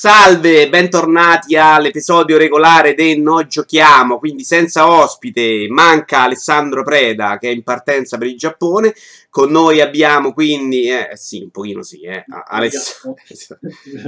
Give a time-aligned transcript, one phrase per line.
[0.00, 7.52] Salve, bentornati all'episodio regolare di Noi Giochiamo, quindi senza ospite, manca Alessandro Preda che è
[7.52, 8.94] in partenza per il Giappone,
[9.28, 13.02] con noi abbiamo quindi, eh sì, un pochino sì, eh, Aless-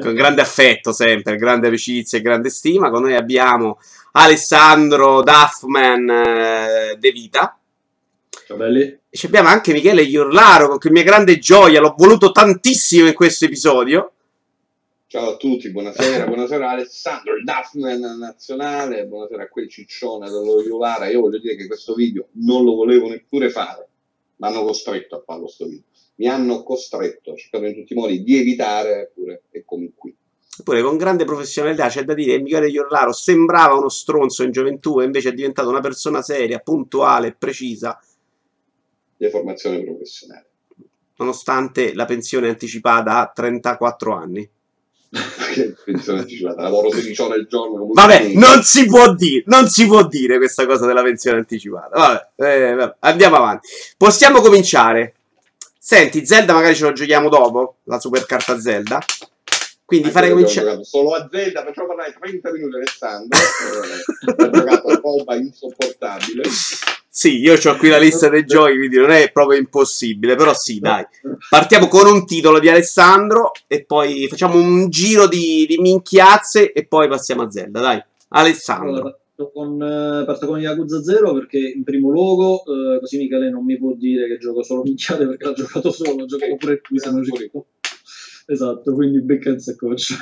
[0.01, 3.79] con grande affetto sempre, grande amicizia e grande stima, con noi abbiamo
[4.13, 7.59] Alessandro Duffman eh, De Vita.
[8.47, 8.81] Ciao belli.
[8.81, 14.13] E abbiamo anche Michele Iurlaro, con mia grande gioia, l'ho voluto tantissimo in questo episodio.
[15.13, 21.07] Ciao a tutti, buonasera, buonasera Alessandro, il Duffman nazionale, buonasera a quel ciccione dello Iovara.
[21.11, 23.89] Io voglio dire che questo video non lo volevo neppure fare,
[24.37, 25.85] mi hanno costretto a farlo sto video.
[26.15, 30.17] Mi hanno costretto, ho cercato in tutti i modi di evitare, eppure eccomi qui.
[30.59, 34.99] Eppure con grande professionalità c'è da dire che Michele Iorlaro sembrava uno stronzo in gioventù
[34.99, 38.01] e invece è diventato una persona seria, puntuale e precisa.
[39.15, 40.47] Di formazione professionale.
[41.17, 44.51] Nonostante la pensione anticipata a 34 anni
[45.85, 47.89] pensione anticipata, lavoro 16 ore al giorno.
[47.93, 51.99] Vabbè, non si può dire, non si può dire questa cosa della pensione anticipata.
[52.37, 53.69] Vabbè, eh, vabbè, andiamo avanti.
[53.97, 55.15] Possiamo cominciare.
[55.79, 59.03] Senti, Zelda magari ce lo giochiamo dopo, la super carta Zelda.
[59.85, 60.85] Quindi fare cominciare.
[60.85, 63.39] Solo a Zelda, facciamo parlare 30 minuti Alessandro.
[63.39, 66.43] eh, ha giocato roba insopportabile.
[67.15, 70.79] Sì, io ho qui la lista dei giochi, quindi non è proprio impossibile, però sì,
[70.79, 71.05] dai.
[71.51, 76.87] Partiamo con un titolo di Alessandro e poi facciamo un giro di, di minchiazze e
[76.87, 78.03] poi passiamo a Zelda, dai.
[78.29, 79.19] Alessandro.
[79.53, 83.77] Con, eh, parto con Yakuza 0 perché in primo luogo, eh, così Michele non mi
[83.77, 87.11] può dire che gioco solo minchiate perché l'ha giocato solo, ho giocato pure qui se
[87.11, 87.67] non ricordo.
[88.53, 90.15] Esatto, quindi hands e coach.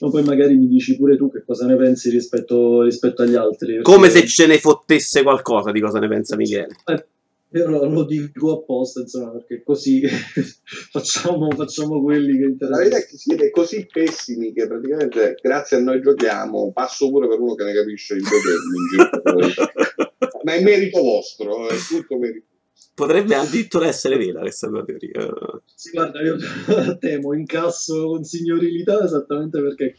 [0.00, 3.74] Ma poi magari mi dici pure tu che cosa ne pensi rispetto, rispetto agli altri.
[3.74, 6.76] perché- Come se ce ne fottesse qualcosa di cosa ne pensa Michele.
[6.84, 7.06] Eh,
[7.54, 10.02] io lo, dico apposta, insomma, perché così
[10.90, 12.96] facciamo, facciamo quelli che La verità interessano.
[12.96, 17.54] è che siete così pessimi che praticamente grazie a noi giochiamo passo pure per uno
[17.54, 19.50] che ne capisce il giro.
[20.44, 22.46] Ma è merito vostro, è tutto merito.
[22.94, 25.34] Potrebbe addirittura essere vera questa tua teoria.
[25.74, 26.36] Sì, guarda, io
[27.00, 29.96] temo incasso con signorilità esattamente perché,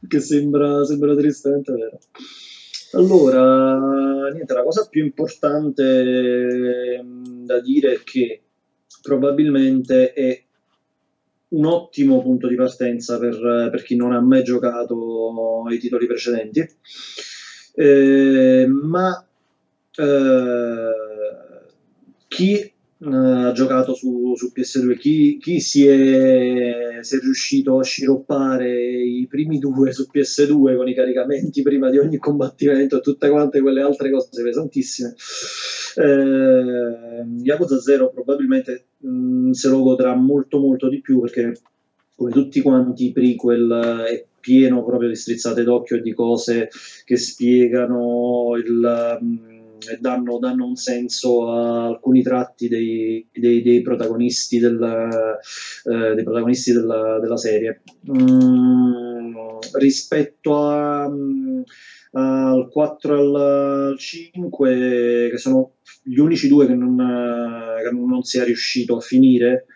[0.00, 1.98] perché sembra, sembra tristemente vero.
[2.92, 8.42] Allora, niente, la cosa più importante ehm, da dire è che
[9.02, 10.42] probabilmente è
[11.48, 16.66] un ottimo punto di partenza per, per chi non ha mai giocato i titoli precedenti,
[17.74, 19.24] Eh, ma
[19.94, 21.09] eh,
[22.40, 22.72] chi eh,
[23.06, 29.26] ha giocato su, su PS2, chi, chi si, è, si è riuscito a sciroppare i
[29.28, 33.82] primi due su PS2 con i caricamenti prima di ogni combattimento e tutte quante quelle
[33.82, 35.14] altre cose pesantissime.
[35.96, 41.58] Eh, Yakuza 0 probabilmente mh, se lo godrà molto molto di più perché
[42.14, 46.70] come tutti quanti i prequel è pieno proprio di strizzate d'occhio e di cose
[47.04, 49.49] che spiegano il, mh,
[49.88, 54.80] e danno, danno un senso a alcuni tratti dei, dei- dei protagonisti, del,
[55.84, 57.82] eh, dei protagonisti della, della serie.
[58.10, 59.34] Mm,
[59.72, 61.60] rispetto a, mm,
[62.12, 68.22] al 4 e al 5, che sono gli unici due che non, eh, che non
[68.22, 69.66] si è riuscito a finire.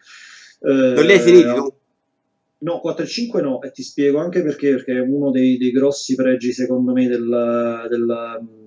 [0.61, 1.75] Non li hai finiti tu?
[2.65, 5.71] No, 4 e 5 no, e ti spiego anche perché, perché è uno dei, dei
[5.71, 8.64] grossi pregi secondo me del, del,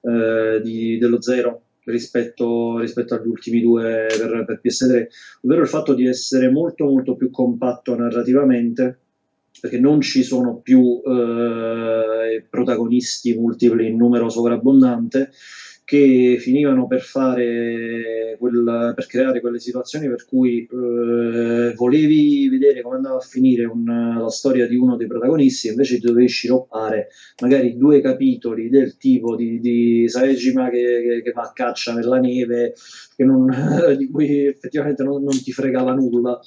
[0.00, 5.06] eh, di- dello zero rispetto, rispetto agli ultimi due per, per PS3,
[5.42, 8.98] ovvero il fatto di essere molto molto più compatto narrativamente,
[9.60, 15.30] perché non ci sono più eh, protagonisti multipli in numero sovrabbondante,
[15.90, 17.02] che finivano per
[18.38, 24.16] quel, per creare quelle situazioni per cui eh, volevi vedere come andava a finire un-
[24.18, 27.08] la storia di uno dei protagonisti e invece ti dovevi sciroppare
[27.42, 32.18] magari due capitoli del tipo di, di Saejima che, che- che va a caccia nella
[32.20, 32.74] neve
[33.16, 33.48] non-
[33.98, 36.38] di cui effettivamente non, non ti fregava nulla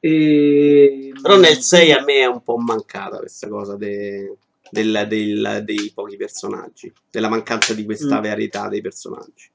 [0.00, 4.36] e, Però nel 6 a me è un po' mancata questa cosa de-
[4.70, 8.22] del- del- dei pochi personaggi, della mancanza di questa Mm.
[8.22, 9.50] varietà dei personaggi,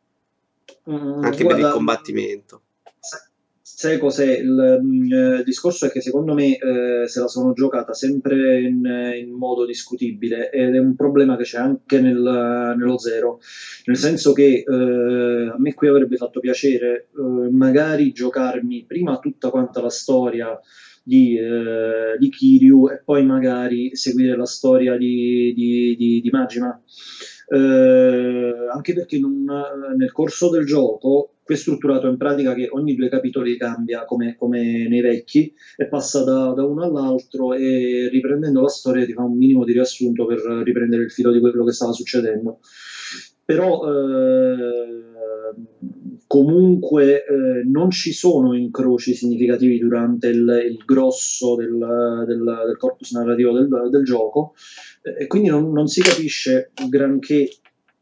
[0.89, 2.61] Mm, anche per il guarda, combattimento.
[3.61, 4.39] Sai cos'è?
[4.39, 8.83] Il mm, eh, discorso è che secondo me eh, se la sono giocata sempre in,
[9.15, 13.39] in modo discutibile ed è un problema che c'è anche nel- nello zero,
[13.85, 19.49] nel senso che eh, a me qui avrebbe fatto piacere eh, magari giocarmi prima tutta
[19.49, 20.59] quanta la storia
[21.09, 26.79] di, eh, di Kiryu e poi magari seguire la storia di, di, di, di Majima.
[27.51, 29.43] eh, anche perché non,
[29.97, 34.87] nel corso del gioco è strutturato in pratica che ogni due capitoli cambia come, come
[34.87, 39.35] nei vecchi e passa da, da, uno all'altro e riprendendo la storia ti fa un
[39.35, 42.59] minimo di riassunto per riprendere il filo di quello che stava succedendo.
[43.49, 45.09] Però eh,
[46.27, 51.75] comunque eh, non ci sono incroci significativi durante il, il grosso del,
[52.27, 54.53] del, del, corpus narrativo del, del gioco
[55.01, 57.49] e quindi non, non, si capisce granché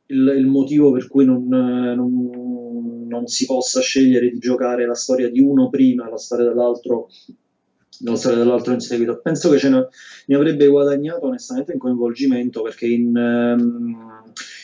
[0.08, 5.30] il, il motivo per cui non, non, non, si possa scegliere di giocare la storia
[5.30, 7.08] di uno prima e la storia dell'altro
[8.02, 9.22] la storia dell'altro in seguito.
[9.24, 9.88] Penso che ne,
[10.26, 14.18] ne avrebbe guadagnato onestamente in coinvolgimento perché in, um,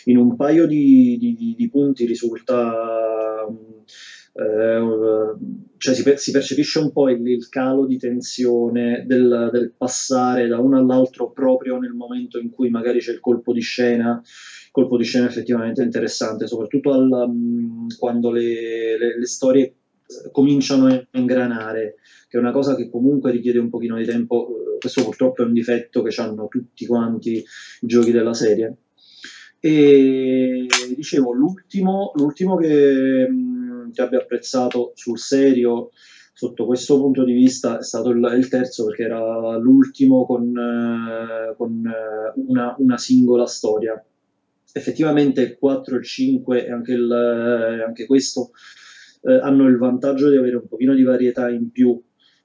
[0.05, 3.45] in un paio di, di, di punti risulta
[4.35, 5.35] eh,
[5.77, 10.59] cioè si, si, percepisce un po' il, il calo di tensione del, del, passare da
[10.59, 14.21] uno all'altro proprio nel momento in cui magari c'è il colpo di scena
[14.71, 19.75] colpo di scena effettivamente interessante soprattutto al, um, quando le, le, le storie
[20.31, 21.95] cominciano a ingranare,
[22.27, 24.77] che è una cosa che comunque richiede un pochino di tempo.
[24.79, 27.43] Questo purtroppo è un difetto che hanno tutti quanti i
[27.87, 28.75] giochi della serie.
[29.65, 33.29] E dicevo, l'ultimo, l'ultimo che,
[33.93, 35.91] che, abbia apprezzato sul serio
[36.33, 41.55] sotto questo punto di vista è stato il, il terzo perché era l'ultimo con, eh,
[41.55, 44.03] con eh, una, una, singola storia.
[44.73, 48.51] Effettivamente il 4 e il 5 e anche, il, eh, anche questo
[49.21, 51.97] hanno il vantaggio di avere un pochino di varietà in più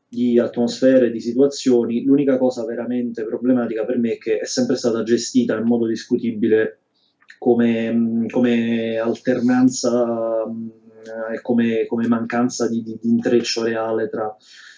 [0.08, 2.04] di atmosfere, di situazioni.
[2.04, 6.78] L'unica cosa veramente problematica per me è che è sempre stata gestita in modo discutibile
[7.38, 10.44] come, come alternanza
[11.34, 14.34] e come, come, mancanza di, di, di intreccio reale tra,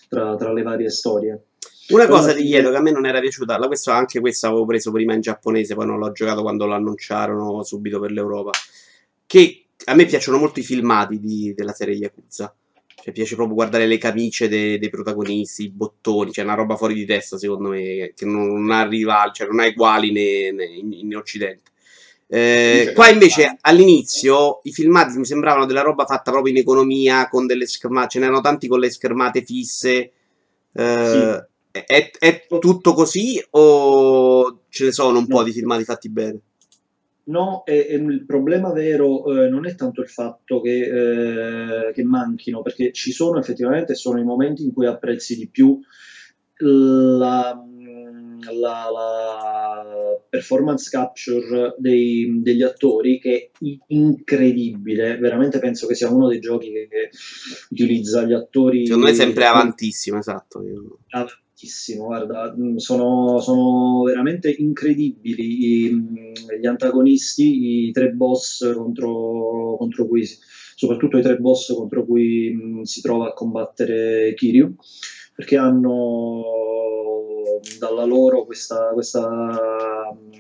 [0.09, 1.47] tra, tra, le varie storie.
[1.89, 4.65] Una cosa ti chiedo che a me non era piaciuta, la, questo, anche questa avevo
[4.65, 8.51] preso prima in giapponese, poi non l'ho giocato quando lo annunciarono subito per l'Europa,
[9.27, 12.55] che a me piacciono molto i filmati di, della serie Yakuza.
[13.03, 16.93] Cioè, piace proprio guardare le camicie dei, dei protagonisti, i bottoni, cioè una roba fuori
[16.93, 20.65] di testa, secondo me, che non, non ha rivali, cioè non ha uguali né, né
[20.67, 21.69] in, in Occidente.
[22.32, 27.44] Eh, qua invece all'inizio i filmati mi sembravano della roba fatta proprio in economia con
[27.44, 30.12] delle schermate, ce n'erano tanti con le schermate fisse.
[30.73, 31.43] Eh,
[31.73, 31.81] sì.
[31.87, 35.35] è, è, tutto così o ce ne sono un no.
[35.35, 36.41] po' di filmati fatti bene?
[37.25, 42.05] No, e, e il problema vero eh, non è tanto il fatto che, eh, che,
[42.05, 45.81] manchino, perché ci sono effettivamente, sono i momenti in cui apprezzi di più
[46.59, 47.61] la,
[48.53, 49.60] la, la
[50.40, 56.72] performance capture dei, degli attori che è incredibile, veramente penso che sia uno dei giochi
[56.72, 57.10] che, che
[57.69, 58.87] utilizza gli attori.
[58.87, 60.62] Secondo me è sempre avantissimo, esatto.
[61.10, 65.90] Avantissimo, guarda, sono, sono veramente incredibili i,
[66.58, 70.26] gli antagonisti, i tre boss contro, contro cui,
[70.75, 74.75] soprattutto i tre boss contro cui mh, si trova a combattere Kiryu,
[75.34, 76.42] perché hanno
[77.78, 79.28] dalla loro questa, questa,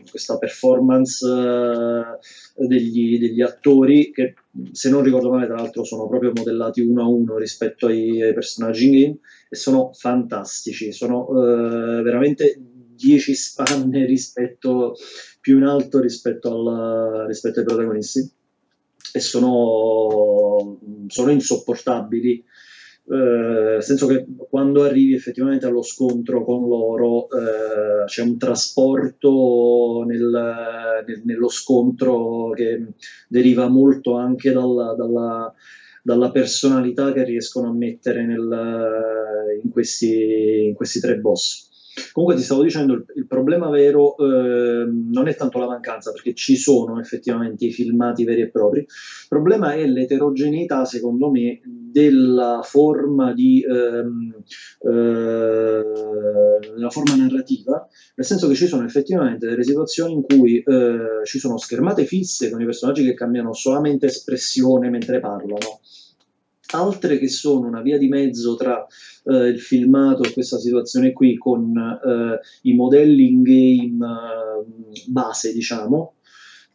[0.08, 4.34] questa performance uh, degli, degli, attori che
[4.72, 8.34] se non ricordo male tra l'altro sono proprio modellati uno a uno rispetto ai, ai
[8.34, 9.18] personaggi in game
[9.48, 12.60] e sono fantastici, sono uh, veramente
[12.94, 14.94] 10 spanne rispetto
[15.40, 18.30] più in alto rispetto, alla, rispetto ai protagonisti
[19.12, 20.78] e sono,
[21.08, 22.44] sono insopportabili
[23.10, 30.04] eh, nel senso che quando arrivi effettivamente allo scontro con loro eh, c'è un trasporto
[30.06, 32.92] nel, nel, nello scontro che
[33.26, 35.52] deriva molto anche dalla, dalla,
[36.04, 41.69] dalla personalità che riescono a mettere nel, in, questi, in questi tre boss.
[42.12, 46.34] Comunque ti stavo dicendo, il, il problema vero eh, non è tanto la mancanza, perché
[46.34, 48.86] ci sono effettivamente i filmati veri e propri, il
[49.28, 54.34] problema è l'eterogeneità, secondo me, della forma, di, ehm,
[54.80, 55.82] eh,
[56.74, 61.38] della forma narrativa, nel senso che ci sono effettivamente delle situazioni in cui eh, ci
[61.38, 65.80] sono schermate fisse con i personaggi che cambiano solamente espressione mentre parlano
[66.72, 68.86] altre che sono una via di mezzo tra
[69.24, 75.52] eh, il filmato e questa situazione qui con eh, i modelli in game eh, base,
[75.52, 76.14] diciamo,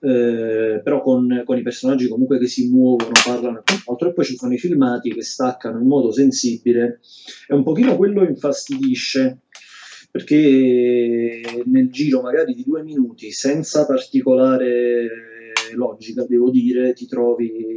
[0.02, 4.26] eh, però con, con, i personaggi comunque che si muovono, parlano e quant'altro, e poi
[4.26, 7.00] ci sono i filmati che staccano in modo sensibile
[7.48, 9.40] e un pochino quello infastidisce
[10.12, 15.10] perché nel giro magari di due minuti senza particolare
[15.74, 17.75] logica, devo dire, ti trovi,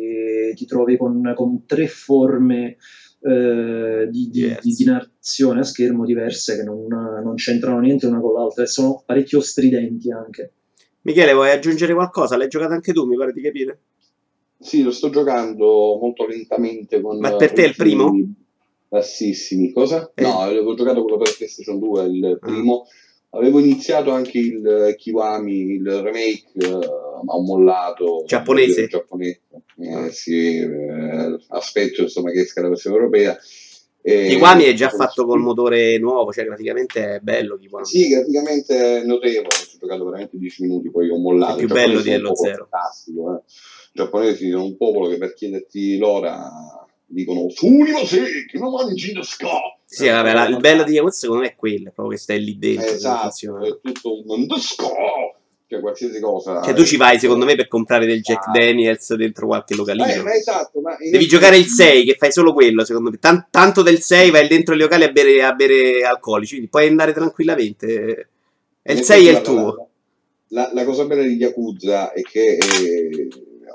[0.54, 2.76] ti trovi con, con, tre forme
[3.20, 4.60] eh, di, di, yes.
[4.60, 8.66] di, di, narrazione a schermo diverse che non, non, c'entrano niente una con l'altra e
[8.66, 10.52] sono parecchio stridenti anche.
[11.02, 12.36] Michele, vuoi aggiungere qualcosa?
[12.36, 13.80] L'hai giocato anche tu, mi pare di capire.
[14.60, 18.12] Sì, lo sto giocando molto lentamente con Ma per te è il primo?
[18.88, 19.72] bassissimi.
[19.72, 20.10] Cosa?
[20.14, 20.22] Eh.
[20.22, 22.86] No, avevo giocato quello per PlayStation 2, il primo.
[23.30, 26.52] Avevo iniziato anche il Kiwami, il remake,
[27.20, 28.22] eh, ma ho mollato.
[28.26, 28.86] Giapponese?
[28.86, 29.40] Giapponese.
[29.78, 33.36] Eh, sì, eh, aspetto insomma che esca la versione europea.
[34.00, 37.84] E- Kiwami è già fatto col motore nuovo, cioè graficamente è bello Kiwami.
[37.84, 41.54] Sì, graficamente è notevole, ci ho giocato veramente 10 minuti, poi ho mollato.
[41.54, 42.68] È più bello di sono un Hello popolo Zero.
[42.70, 43.42] Fantastico, eh.
[43.44, 46.48] I giapponesi sono un popolo che per chiederti l'ora
[47.10, 49.48] dicono Funima secchi, non mangi da ska.
[49.84, 52.58] Sì, vabbè, la- il bello di Yakuza secondo me è quello, proprio che stai lì
[52.58, 52.86] dentro.
[52.86, 54.86] Eh, Esatto, è tutto un ska.
[55.68, 56.62] Cioè qualsiasi cosa.
[56.62, 58.52] Cioè tu ci vai secondo me per comprare del Jack Ah.
[58.52, 60.06] Daniels dentro qualche localino.
[60.06, 63.18] Eh, ma esatto, ma in Devi giocare il 6 che fai solo quello, secondo me.
[63.18, 66.86] Tan- tanto del 6 vai dentro i locali a bere, a bere alcolici, quindi puoi
[66.88, 68.28] andare tranquillamente.
[68.82, 69.88] E il in 6 è il tuo.
[70.48, 73.28] La, la- cosa bella di Yakuza è che eh,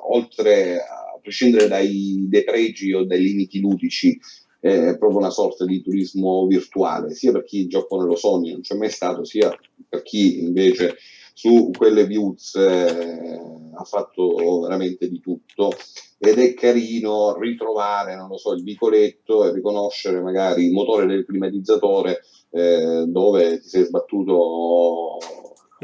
[0.09, 4.17] oltre a prescindere dai, pregi o dai limiti ludici,
[4.59, 8.61] è proprio una sorta di turismo virtuale, sia per chi il Giappone lo sogna, non
[8.61, 9.55] c'è mai stato, sia
[9.87, 10.95] per chi invece
[11.33, 13.41] su quelle views eh,
[13.75, 15.71] ha fatto veramente di tutto
[16.19, 21.25] ed è carino ritrovare, non lo so, il vicoletto e riconoscere magari il motore del
[21.25, 22.21] climatizzatore
[22.51, 25.17] eh, dove ti sei sbattuto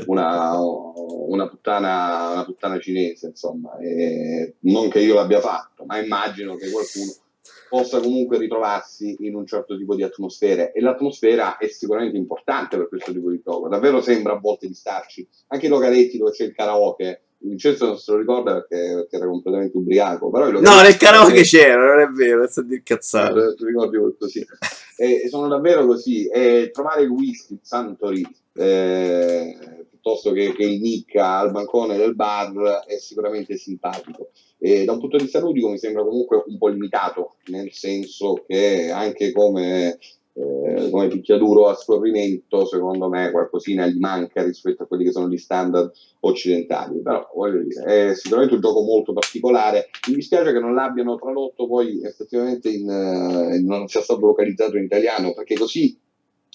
[0.06, 3.77] una, una, puttana, una puttana cinese, insomma.
[3.79, 7.12] E non che io l'abbia fatto, ma immagino che qualcuno
[7.70, 10.72] possa comunque ritrovarsi in un certo tipo di atmosfere.
[10.74, 13.70] E l'atmosfera è sicuramente importante per questo tipo di gioco.
[13.70, 17.22] Davvero sembra a volte di starci anche i localetti dove c'è il karaoke.
[17.42, 21.86] Vincenzo non se lo ricorda perché, perché era completamente ubriaco però No, nel karaoke c'era,
[21.86, 23.40] non è vero, dire cazzate.
[23.40, 24.46] eh, ti ricordi così
[24.98, 26.28] e, e sono davvero così.
[26.28, 32.14] E trovare il whisky il Santori eh, piuttosto che, che il Nicca al bancone del
[32.14, 36.58] bar è sicuramente simpatico e da un punto di vista ludico mi sembra comunque un
[36.58, 39.98] po' limitato nel senso che anche come
[40.39, 45.28] eh, come picchiaduro a scorrimento, secondo me qualcosina gli manca rispetto a quelli che sono
[45.28, 47.01] gli standard occidentali.
[47.01, 49.89] Però voglio dire, è sicuramente un gioco molto particolare.
[50.08, 54.86] Mi dispiace che non l'abbiano tradotto poi effettivamente in, eh, non sia stato localizzato in
[54.86, 55.98] italiano, perché così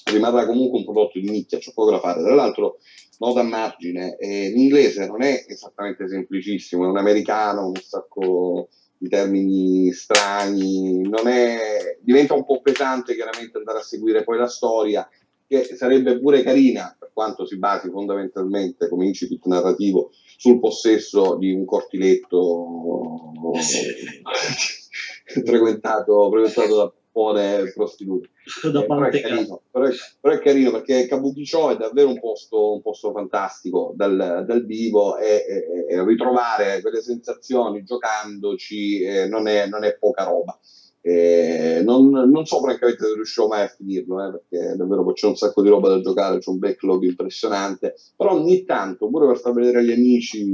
[0.05, 2.23] rimarrà comunque un prodotto di nicchia, c'è poco da fare.
[2.23, 2.79] Tra l'altro,
[3.19, 9.09] nota a margine, eh, l'inglese non è esattamente semplicissimo, è un americano, un sacco di
[9.09, 15.09] termini strani, non è, diventa un po' pesante chiaramente andare a seguire poi la storia,
[15.47, 21.53] che sarebbe pure carina, per quanto si basi fondamentalmente come incipit narrativo sul possesso di
[21.53, 23.33] un cortiletto
[25.45, 28.31] frequentato, frequentato da buone prostitute.
[28.65, 32.73] Eh, però, è carino, però, è, però è carino perché Kabukicho è davvero un posto,
[32.75, 39.47] un posto fantastico dal, dal vivo e, e- e ritrovare quelle sensazioni giocandoci eh, non,
[39.47, 40.59] è, non è poca roba.
[41.07, 45.37] Eh, non, non so francamente se riuscirò mai a finirlo eh, perché davvero c'è un
[45.37, 49.53] sacco di roba da giocare, c'è un backlog impressionante, però ogni tanto pure per far
[49.53, 50.53] vedere agli amici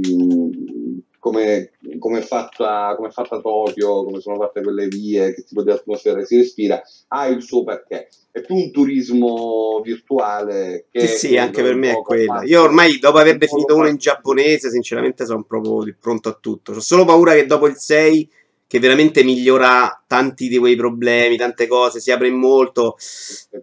[1.21, 5.61] come, come, è fatta, come è fatta Tokyo, come sono fatte quelle vie, che tipo
[5.61, 8.09] di atmosfera si respira, ha il suo perché.
[8.31, 11.05] È più un turismo virtuale che...
[11.05, 13.97] Sì, sì, anche per me è fatto- Io ormai, dopo averne un finito uno in
[13.97, 16.71] giapponese, sinceramente sono proprio pronto a tutto.
[16.71, 18.29] Ho solo paura che dopo il 6,
[18.65, 22.95] che veramente migliora tanti di quei problemi, tante cose, si apre molto.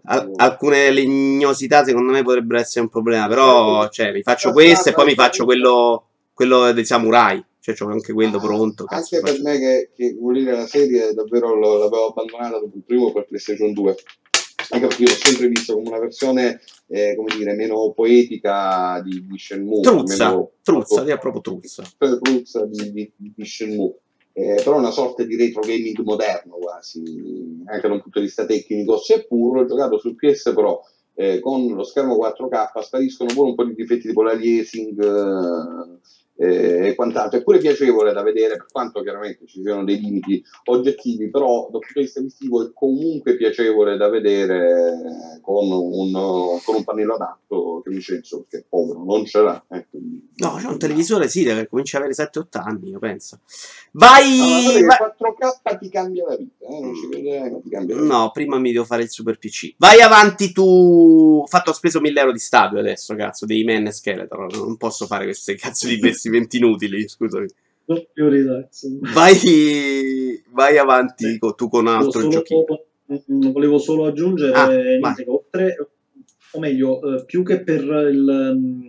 [0.05, 4.93] Al- alcune legnosità secondo me potrebbero essere un problema, però cioè, mi faccio questo e
[4.93, 7.43] poi mi faccio quello, quello dei samurai.
[7.61, 8.85] Cioè, c'ho anche quello Ah, pronto.
[8.85, 12.59] Cazzo, anche per faccio- me che, che vuol dire la serie davvero lo- l'avevo abbandonata
[12.59, 13.95] dopo il primo per PlayStation 2
[14.71, 19.25] anche perché io l'ho sempre visto come una versione eh, come dire meno poetica di,
[19.27, 21.83] di Shenmue Truzza, meno- truzza, è proprio truzza.
[21.97, 23.95] truzza di, di, di Shenmue
[24.33, 27.01] eh, però una sorta di retro gaming moderno quasi
[27.65, 30.81] anche da un punto di vista tecnico seppur ho giocato sul PS Pro
[31.15, 35.97] eh, con lo schermo 4K spariscono pure un po' di difetti tipo l'aliasing eh,
[36.39, 37.39] e quant'altro.
[37.39, 41.81] È pure piacevole da vedere, per quanto chiaramente ci siano dei limiti oggettivi, però dal
[41.81, 46.11] punto di vista visivo è comunque piacevole da vedere con un,
[46.63, 49.63] con un pannello adatto che Vincenzo, perché è povero, non ce l'ha.
[49.71, 53.39] eh, quindi- No, c'è un televisore, sì, che comincia ad avere 7-8 anni, io penso.
[53.91, 54.37] No, ma Vai!
[54.83, 57.95] guarda vai- che 4K ti cambia la vita, eh, non ci crederai, ma ti cambia
[57.95, 58.13] la vita.
[58.17, 59.73] No, prima mi devo fare il super PC.
[59.77, 61.43] Vai avanti tu.
[61.47, 64.55] Fatto, ho speso 1000 euro di statue adesso, cazzo, dei men e Skeletor.
[64.55, 67.47] Non posso fare queste cazzo di investimenti inutili, scusami.
[68.13, 68.67] priorità.
[69.13, 72.65] Vai, vai avanti tu con un Volevo altro giochino.
[73.11, 75.15] mm, volevo solo aggiungere Ah, niente, vai.
[75.15, 75.89] che oltre,
[76.51, 78.81] o meglio, eh, più che per il, mm,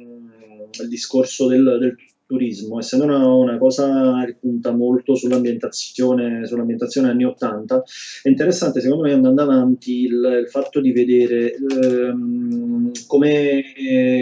[0.82, 1.96] il discorso del, del
[2.30, 7.82] turismo, essendo una, una, cosa che punta molto sull'ambientazione, sull'ambientazione anni 80,
[8.22, 13.62] è interessante secondo me andando avanti il, il fatto di vedere ehm, come,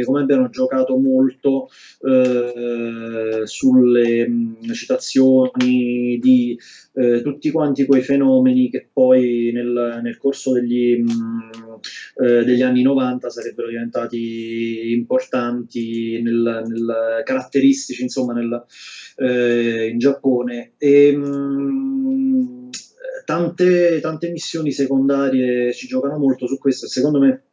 [0.04, 1.68] come, abbiano giocato molto
[2.00, 6.58] eh, sulle mh, citazioni di
[6.94, 11.80] eh, tutti quanti quei fenomeni che poi nel, nel corso degli, mh,
[12.24, 18.64] eh, degli, anni 90 sarebbero diventati importanti, nel, nel caratteristici insomma nel,
[19.16, 20.72] eh, in Giappone.
[20.78, 22.70] E, mh,
[23.24, 27.47] tante, tante missioni secondarie ci giocano molto su questo e secondo me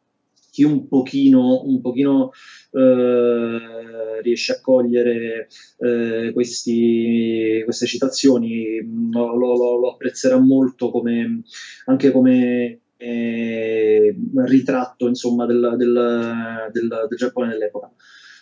[0.56, 2.30] chi un pochino, un pochino
[2.72, 5.48] eh, riesce a cogliere
[5.80, 8.80] eh, questi, queste citazioni
[9.12, 11.42] lo, lo, lo, apprezzerà molto come,
[11.84, 17.92] anche come eh, ritratto insomma, del, del, del, del Giappone dell'epoca.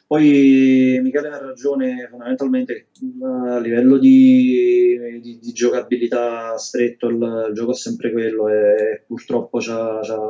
[0.06, 2.88] Poi Michele ha ragione fondamentalmente
[3.23, 9.58] a livello di, di, di giocabilità stretto il, il, gioco è sempre quello e purtroppo
[9.61, 10.20] c'ha, c'ha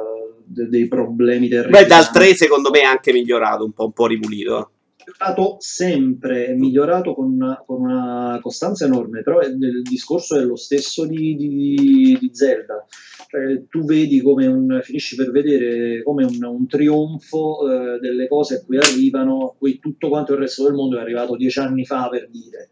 [0.45, 1.83] dei problemi terribili.
[1.83, 4.71] Beh, dal 3 secondo me è anche migliorato, un po', un po ripulito.
[5.05, 10.57] Migliorato sempre, è migliorato con una, con una, costanza enorme, però il discorso è lo
[10.57, 12.87] stesso di, di, di Zelda.
[13.35, 18.55] Cioè, tu vedi come un, finisci per vedere come un, un trionfo eh, delle cose
[18.55, 21.85] a cui arrivano, a cui tutto quanto il resto del mondo è arrivato dieci anni
[21.85, 22.71] fa per dire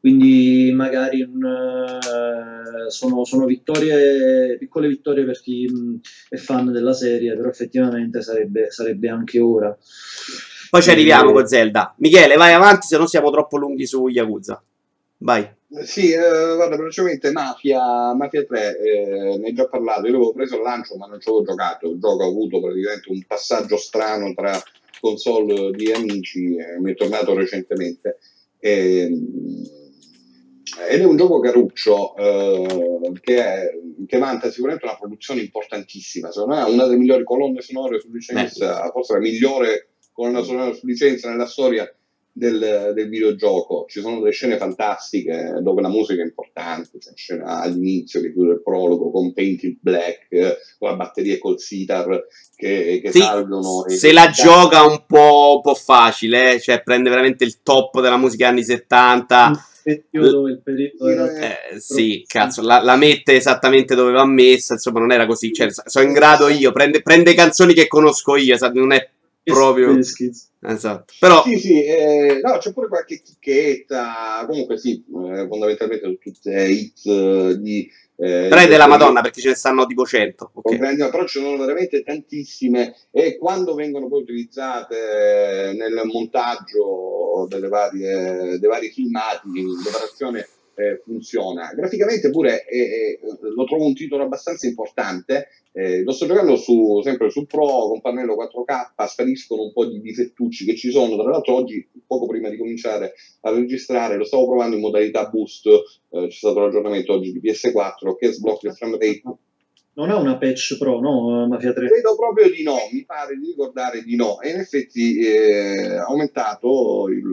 [0.00, 6.92] quindi magari un, uh, sono, sono, vittorie, piccole vittorie per chi mh, è fan della
[6.92, 9.76] serie, però effettivamente sarebbe, sarebbe anche ora.
[10.70, 11.94] Poi ci arriviamo con Zelda.
[11.98, 14.60] Michele, vai avanti, se no siamo troppo lunghi su Yakuza.
[15.22, 15.48] Vai.
[15.84, 20.56] Sì, eh, guarda, velocemente Mafia, Mafia 3, eh, ne ho già parlato, io l'avevo preso
[20.56, 24.34] al lancio ma non ci avevo giocato, il gioco ha avuto praticamente un passaggio strano
[24.34, 24.60] tra
[25.00, 28.18] console di amici, eh, mi è tornato recentemente.
[28.58, 29.02] E,
[30.88, 33.70] ed è un gioco caruccio eh, che, è,
[34.06, 36.30] che, vanta sicuramente una produzione importantissima.
[36.32, 40.72] Secondo me è una delle migliori colonne sonore su licenza, forse la migliore colonna sonora
[40.72, 41.90] su licenza nella storia
[42.32, 43.84] del, del, videogioco.
[43.88, 48.32] Ci sono delle scene fantastiche dove la musica è importante, c'è una scena all'inizio che
[48.32, 50.28] chiude il prologo con Painted Black,
[50.78, 53.84] con la batteria e col sitar che, che sì, salgono.
[53.86, 56.60] se la gioca un po', un po', facile, eh?
[56.60, 59.50] cioè prende veramente il top della musica anni 70.
[59.50, 65.00] Mm il periodo era eh, sì, cazzo, la, la, mette esattamente dove va messa, insomma,
[65.00, 65.52] non era così.
[65.52, 69.10] Cioè, sono in grado io, prende, prende canzoni che conosco io, non è
[69.42, 69.98] proprio.
[69.98, 71.14] Esatto.
[71.18, 71.42] Però...
[71.42, 77.58] Sì, sì, eh, no, c'è pure qualche chicchetta, comunque sì, eh, fondamentalmente tutte hit eh,
[77.58, 80.50] di eh, Tre della Madonna perché ce ne stanno tipo 100.
[80.54, 80.78] Okay.
[80.78, 88.58] Però ce ne sono veramente tantissime e quando vengono poi utilizzate nel montaggio delle varie,
[88.60, 91.72] dei vari filmati, l'operazione eh, funziona.
[91.74, 93.18] Graficamente pure eh,
[93.54, 95.48] lo trovo un titolo abbastanza importante.
[95.72, 100.00] Eh, lo sto giocando su, sempre su Pro con pannello 4K, spariscono un po' di
[100.00, 101.16] difettucci che ci sono.
[101.16, 105.66] Tra l'altro, oggi, poco prima di cominciare a registrare, lo stavo provando in modalità boost.
[105.66, 109.22] Eh, c'è stato l'aggiornamento oggi di PS4 che sblocca il frame rate
[109.94, 111.46] non ha una patch pro, no?
[111.46, 111.86] Mafia 3?
[111.86, 114.40] Credo proprio di no, mi pare di ricordare di no.
[114.40, 117.26] E in effetti eh, ha aumentato, il,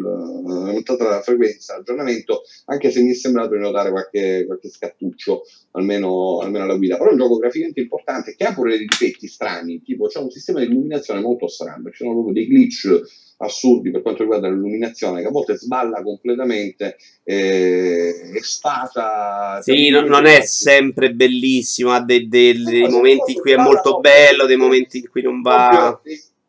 [0.65, 5.43] è aumentata la frequenza, l'aggiornamento, anche se mi è sembrato di notare qualche, qualche scattuccio,
[5.71, 6.97] almeno, almeno alla guida.
[6.97, 10.29] Però è un gioco graficamente importante che ha pure dei difetti strani, tipo c'è un
[10.29, 15.21] sistema di illuminazione molto strano, ci sono proprio dei glitch assurdi per quanto riguarda l'illuminazione,
[15.21, 19.59] che a volte sballa completamente, eh, è stata...
[19.61, 23.57] Sì, no, non è sempre bellissimo, ha dei, dei, dei no, momenti in cui è
[23.57, 25.99] molto bello, dei momenti in cui non va...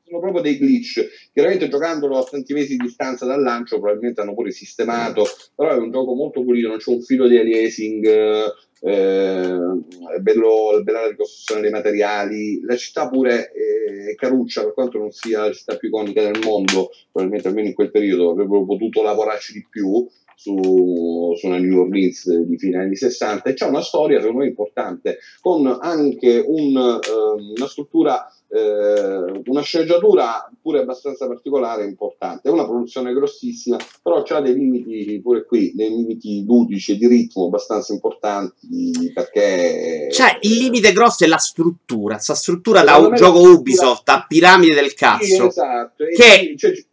[0.05, 1.31] Sono proprio dei glitch.
[1.33, 5.25] Chiaramente giocandolo a tanti mesi di distanza dal lancio probabilmente hanno pure sistemato,
[5.55, 8.45] però è un gioco molto pulito, non c'è un filo di aliasing, eh,
[8.81, 14.99] è bello, bella la ricostruzione dei materiali, la città pure è, è caruccia per quanto
[14.99, 19.03] non sia la città più iconica del mondo, probabilmente almeno in quel periodo avrebbero potuto
[19.03, 20.07] lavorarci di più
[20.41, 24.47] su, su una New Orleans di fine anni 60 e c'è una storia secondo me
[24.47, 32.49] importante con anche un, um, una struttura eh, una sceneggiatura pure abbastanza particolare e importante.
[32.49, 37.07] È una produzione grossissima, però ha dei limiti pure qui, dei limiti ludici e di
[37.07, 40.09] ritmo abbastanza importanti perché...
[40.11, 44.75] Cioè, il limite grosso è la struttura, sta struttura da un gioco Ubisoft a piramide
[44.75, 45.25] del cazzo.
[45.25, 46.05] Sì, esatto.
[46.05, 46.55] Che...
[46.57, 46.85] Cioè,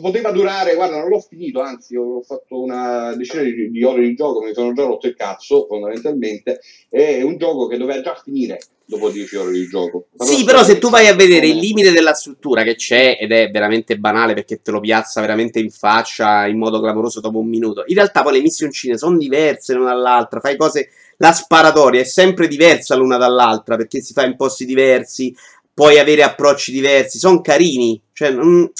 [0.00, 4.14] poteva durare, guarda, non l'ho finito, anzi, ho fatto una decina di, di, ore di
[4.14, 6.60] gioco, mi sono già rotto il cazzo, fondamentalmente.
[6.88, 10.06] È un gioco che doveva già finire dopo 10 ore di gioco.
[10.16, 13.32] Però sì, però se tu vai a vedere il limite della struttura che c'è, ed
[13.32, 17.48] è veramente banale perché te lo piazza veramente in faccia in modo clamoroso dopo un
[17.48, 20.90] minuto, in realtà poi le missioncine sono diverse l'una dall'altra, fai cose...
[21.20, 25.34] La sparatoria è sempre diversa l'una dall'altra perché si fa in posti diversi,
[25.74, 28.30] puoi avere approcci diversi, sono carini, cioè...
[28.30, 28.70] Non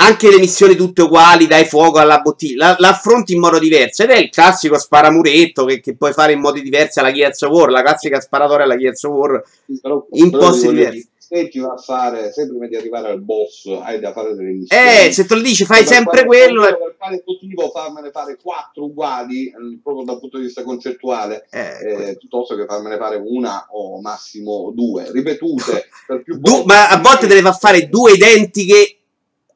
[0.00, 4.04] anche le missioni tutte uguali, dai fuoco alla bottiglia, l'affronti in modo diverso.
[4.04, 7.50] Ed è il classico sparamuretto che, che puoi fare in modi diversi alla Gears of
[7.50, 9.42] War, la classica sparatoria alla Gears of War
[9.80, 11.08] però, in posti diversi.
[11.28, 14.50] Se ti va a fare, se prima di arrivare al boss hai da fare delle
[14.50, 14.82] missioni.
[14.82, 16.62] Eh, se te lo dici, fai sempre quale, quello.
[16.62, 22.08] Per quale motivo farmene fare quattro uguali, eh, proprio dal punto di vista concettuale, eh,
[22.10, 26.98] eh, piuttosto che farmene fare una o massimo due, ripetute per più du- Ma a
[26.98, 28.97] volte te ne fa fare due identiche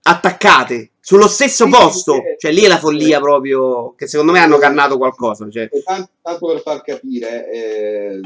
[0.02, 2.14] attaccate sullo stesso sì, posto.
[2.14, 3.94] Sì, cioè, lì è la follia proprio.
[3.94, 5.48] Che secondo me hanno cannato qualcosa.
[5.50, 5.68] Cioè.
[5.84, 8.20] Tanto, tanto, per far capire, eh,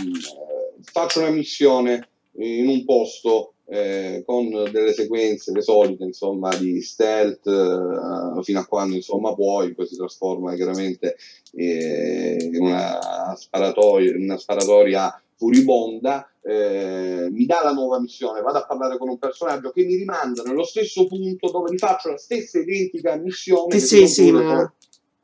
[0.83, 2.09] faccio una missione
[2.39, 3.53] in un posto.
[3.69, 9.75] Eh, con delle sequenze le solite insomma di stealth eh, fino a quando insomma puoi
[9.75, 11.17] poi si trasforma chiaramente
[11.53, 18.67] eh, in una sparatoria, una sparatoria furibonda, eh, mi dà la nuova missione, vado a
[18.67, 22.61] parlare con un personaggio che mi rimanda nello stesso punto dove mi faccio la stessa
[22.61, 24.73] identica missione sì, sì, ma...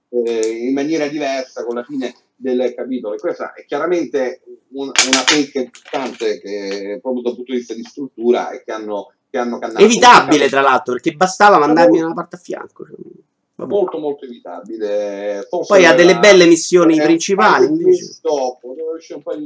[0.08, 3.14] eh, in maniera diversa con la fine del capitolo.
[3.14, 7.84] E questa è chiaramente un, una fake importante che proprio dal punto di vista di
[7.84, 9.84] struttura e che hanno, che hanno cannato.
[9.84, 12.84] Evitabile, tra l'altro, perché bastava mandarmi una parte a fianco.
[12.84, 12.96] Cioè
[13.66, 15.46] molto molto evitabile.
[15.48, 17.68] Forse Poi ha delle belle missioni principali.
[18.20, 18.74] Dopo,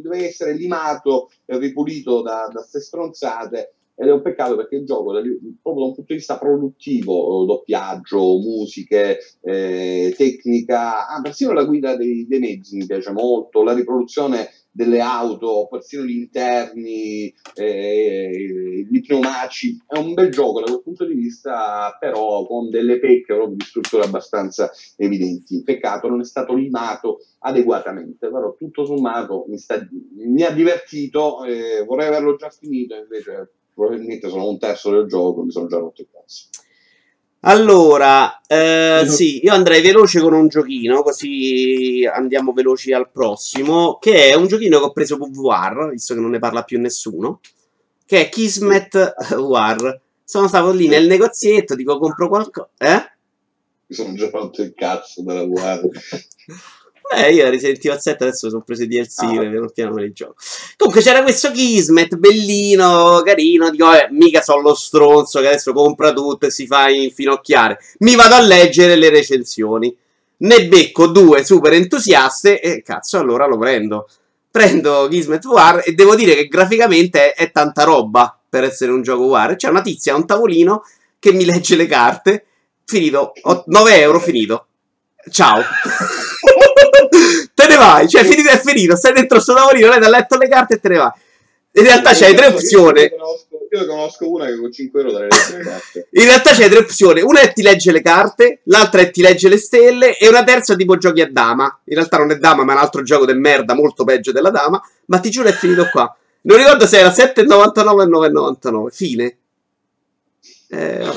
[0.00, 3.72] deve essere limato e ripulito da queste stronzate.
[3.98, 8.38] Ed è un peccato perché il gioco, proprio da un punto di vista produttivo, doppiaggio,
[8.38, 14.50] musiche, eh, tecnica, ah, persino la guida dei, dei mezzi mi piace molto, la riproduzione
[14.76, 19.80] delle auto, persino gli interni, eh, gli pneumatici.
[19.86, 23.64] È un bel gioco da quel punto di vista, però con delle pecche proprio di
[23.64, 25.62] struttura abbastanza evidenti.
[25.62, 29.80] Peccato non è stato limato adeguatamente, però tutto sommato mi, sta,
[30.12, 35.42] mi ha divertito, eh, vorrei averlo già finito, invece probabilmente sono un terzo del gioco,
[35.42, 36.48] mi sono già rotto il cazzo.
[37.48, 44.30] Allora, eh, sì, io andrei veloce con un giochino, così andiamo veloci al prossimo, che
[44.30, 47.38] è un giochino che ho preso PVR, visto che non ne parla più nessuno,
[48.04, 50.00] che è Kismet War.
[50.24, 53.12] Sono stato lì nel negozietto, dico compro qualcosa, eh?
[53.87, 55.88] Mi sono già fatto il cazzo dalla VR.
[57.09, 59.38] Eh, io Resident Evil 7 adesso sono preso i DLC, ah.
[59.38, 60.35] piano piano me li gioco.
[60.77, 66.12] Comunque c'era questo Kismet, bellino, carino, dico, eh, mica sono lo stronzo che adesso compra
[66.12, 67.79] tutto e si fa infinocchiare.
[67.99, 69.97] Mi vado a leggere le recensioni.
[70.38, 74.09] Ne becco due super entusiaste e cazzo, allora lo prendo.
[74.51, 79.03] Prendo Kismet War e devo dire che graficamente è, è tanta roba per essere un
[79.03, 79.55] gioco War.
[79.55, 80.83] C'è una tizia a un tavolino
[81.21, 82.47] che mi legge le carte.
[82.85, 83.33] Finito,
[83.66, 84.66] 9 euro, finito.
[85.30, 85.62] Ciao.
[87.54, 90.36] te ne vai, cioè finito è finito, stai dentro sto tavolino, lei ti ha letto
[90.36, 91.10] le carte e te ne vai.
[91.72, 93.02] In realtà c'hai tre opzioni.
[93.02, 95.28] Io conosco, io conosco una che con 5 euro te le
[95.62, 96.08] carte.
[96.12, 97.20] In realtà c'hai tre opzioni.
[97.20, 100.74] Una è ti legge le carte, l'altra è ti legge le stelle e una terza
[100.74, 101.64] tipo giochi a dama.
[101.84, 104.48] In realtà non è dama, ma è un altro gioco del merda, molto peggio della
[104.48, 104.80] dama.
[105.06, 106.16] Ma ti giuro è finito qua.
[106.42, 108.86] Non ricordo se era 7,99 e 9,99.
[108.90, 109.36] Fine.
[110.68, 111.12] Eh,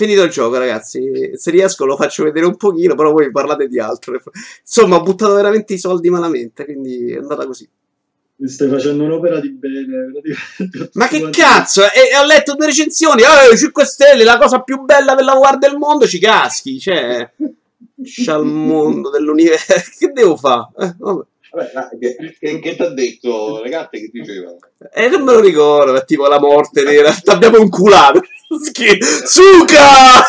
[0.00, 1.32] Finito il gioco, ragazzi.
[1.34, 4.18] Se riesco lo faccio vedere un pochino, però voi parlate di altro.
[4.62, 7.68] Insomma, ho buttato veramente i soldi malamente, quindi è andata così.
[8.46, 10.10] Stai facendo un'opera di bene.
[10.94, 11.82] Ma che cazzo?
[11.82, 13.24] E, ho letto due recensioni.
[13.24, 16.06] Oh, 5 stelle, la cosa più bella per lavorare del mondo.
[16.06, 16.80] Ci caschi.
[16.80, 17.30] Cioè,
[18.24, 19.74] c'ha il mondo dell'universo.
[19.98, 20.68] che devo fare?
[20.78, 21.22] Eh, vabbè.
[21.50, 24.56] Vabbè, che, che, che ti ha detto, ragazzi, che diceva?
[24.94, 27.12] Eh, non me lo ricordo, è tipo la morte nera.
[27.22, 28.22] T'abbiamo inculato.
[29.26, 30.24] Suca!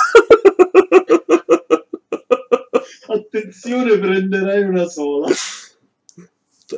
[3.07, 5.27] Attenzione, prenderai una sola.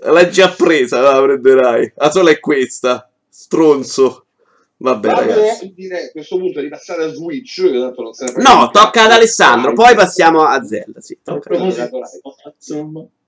[0.04, 1.94] L'hai già presa, la prenderai.
[1.98, 3.12] La sola è questa.
[3.28, 4.26] Stronzo.
[4.78, 5.74] Vabbè, Vado ragazzi.
[5.76, 7.60] Direi a questo punto di passare a Switch.
[7.60, 9.74] no, tocca ad Alessandro.
[9.74, 11.02] Poi passiamo a Zelda.
[11.02, 11.50] Sì, tocca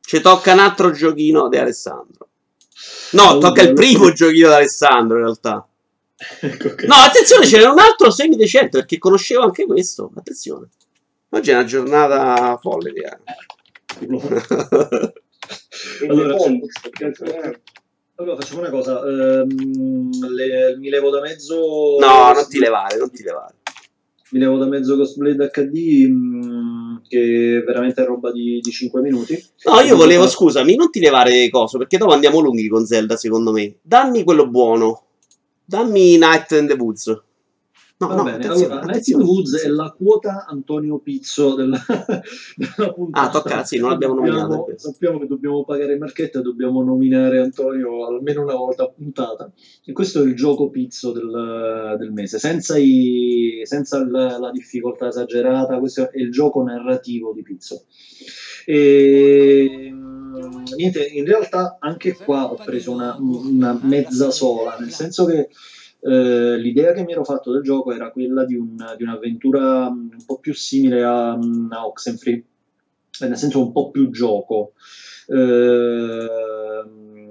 [0.01, 2.29] Ci tocca un altro giochino di Alessandro.
[3.11, 5.67] No, tocca il primo giochino di Alessandro in realtà.
[6.39, 10.11] Ecco no, attenzione, ce n'era un altro semidecente perché conoscevo anche questo.
[10.15, 10.69] Attenzione.
[11.29, 13.11] Oggi è una giornata folle, direi.
[16.07, 16.35] allora,
[18.15, 19.01] allora, facciamo una cosa.
[19.01, 21.97] Um, le, mi levo da mezzo.
[21.99, 23.55] No, non ti levare, non ti levare.
[24.31, 29.43] mi levo da mezzo Ghostblade HD mh, che è veramente roba di, di 5 minuti.
[29.65, 33.51] No, io volevo, scusami, non ti levare coso, perché dopo andiamo lunghi con Zelda, secondo
[33.51, 33.75] me.
[33.81, 35.04] Dammi quello buono.
[35.65, 37.23] Dammi Night in the Woods.
[37.97, 41.79] No, Va no, bene, allora, Night in the Woods è la quota Antonio Pizzo della,
[42.57, 43.27] della puntata.
[43.27, 44.67] Ah, tocca, sì, non l'abbiamo nominato.
[44.75, 49.49] Sappiamo che dobbiamo pagare il marchetto e dobbiamo nominare Antonio almeno una volta a puntata.
[49.85, 55.07] E questo è il gioco Pizzo del, del mese, senza, i, senza la, la, difficoltà
[55.07, 57.85] esagerata, questo è il gioco narrativo di Pizzo.
[58.65, 59.93] E,
[60.75, 65.49] niente, in realtà anche qua ho preso una, una mezza sola, nel senso che
[66.01, 70.09] eh, l'idea che mi ero fatto del gioco era quella di, un, di un'avventura mm,
[70.11, 72.43] un po' più simile a, mm, a Oxenfree,
[73.21, 74.73] eh, nel senso un po' più gioco.
[75.27, 76.27] Eh,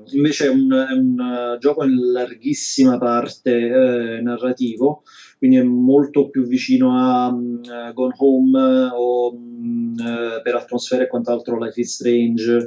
[0.07, 5.05] invece è un, è un, gioco in larghissima parte eh, narrativo,
[5.45, 7.61] quindi è molto più vicino a um,
[7.93, 9.95] Gone Home o um,
[10.43, 12.67] per atmosfere e quant'altro Life is Strange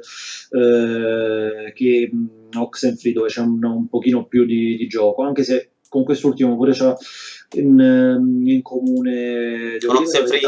[0.52, 5.72] eh, che um, Oxenfree dove c'è un, un pochino più di, di gioco, anche se
[5.90, 6.96] con quest'ultimo pure c'ha
[7.56, 10.42] in, ehm, in comune con Oxenfree?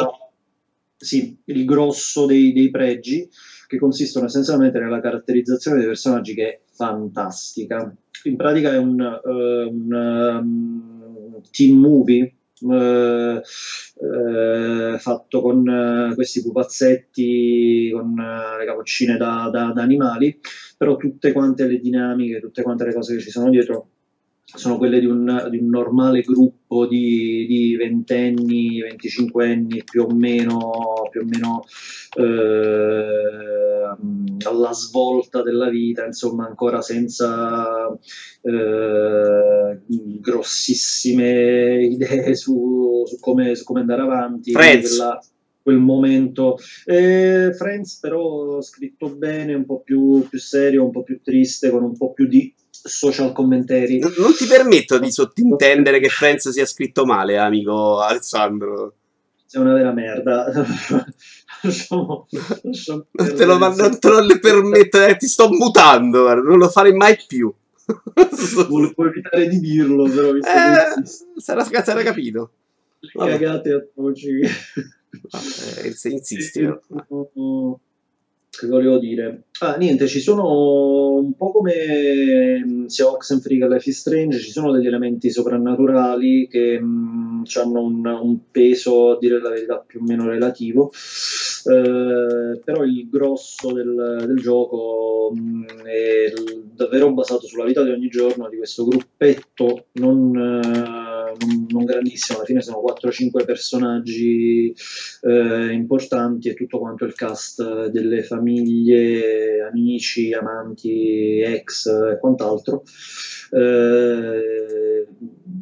[0.98, 3.28] sì, il grosso dei, dei, pregi
[3.66, 7.92] che consistono essenzialmente nella caratterizzazione dei personaggi che è fantastica.
[8.26, 9.30] In pratica è un, uh,
[9.72, 10.99] un um,
[11.52, 13.42] team movie uh, uh,
[14.98, 20.40] fatto con questi pupazzetti con le capoccine da, da, da animali
[20.78, 23.90] però tutte quante le dinamiche tutte quante le cose che ci sono dietro
[24.56, 31.08] sono quelle di un, di un normale gruppo di, di, ventenni, venticinquenni più o meno,
[31.12, 31.64] più o meno
[32.18, 33.96] eh,
[34.46, 37.88] alla svolta della vita, insomma ancora senza
[38.42, 39.80] eh,
[40.20, 44.52] grossissime idee su, su, come, su, come, andare avanti.
[45.62, 46.58] Quel momento.
[46.86, 51.84] Eh, Friends però scritto bene, un po' più, più serio, un po' più triste, con
[51.84, 52.52] un po' più di
[52.84, 54.00] social commentary.
[54.00, 58.94] Non, non ti permetto di sottintendere che Friends sia scritto male, amico Alessandro.
[59.46, 60.46] Sei una vera merda.
[61.62, 62.28] lasciamo,
[62.62, 66.94] lasciamo te lo, non te lo permetto, eh, ti sto mutando, guarda, non lo farei
[66.94, 67.54] mai più.
[68.68, 72.52] Volevo evitare di dirlo, però visto eh, sarà, sarà capito.
[73.00, 73.84] Le cagate a.
[75.84, 76.62] Eh, se insisti.
[76.70, 77.80] Eh,
[78.50, 79.44] che volevo dire?
[79.60, 84.52] Ah, niente, ci sono un po' come mm, sia Oxenfree che Life is Strange, ci
[84.52, 89.84] sono degli elementi soprannaturali che mh, mm, hanno un, un, peso, a dire la verità,
[89.86, 90.92] più o meno relativo,
[91.66, 96.34] eh, però il grosso del, del gioco mh, mm, è
[96.74, 100.36] davvero basato sulla vita di ogni giorno di questo gruppetto non...
[100.36, 104.74] Eh, non, non, grandissimo, alla fine sono 4-5 personaggi
[105.22, 112.84] eh, importanti e tutto quanto il cast delle famiglie, amici, amanti, ex e quant'altro.
[113.52, 115.08] Eh,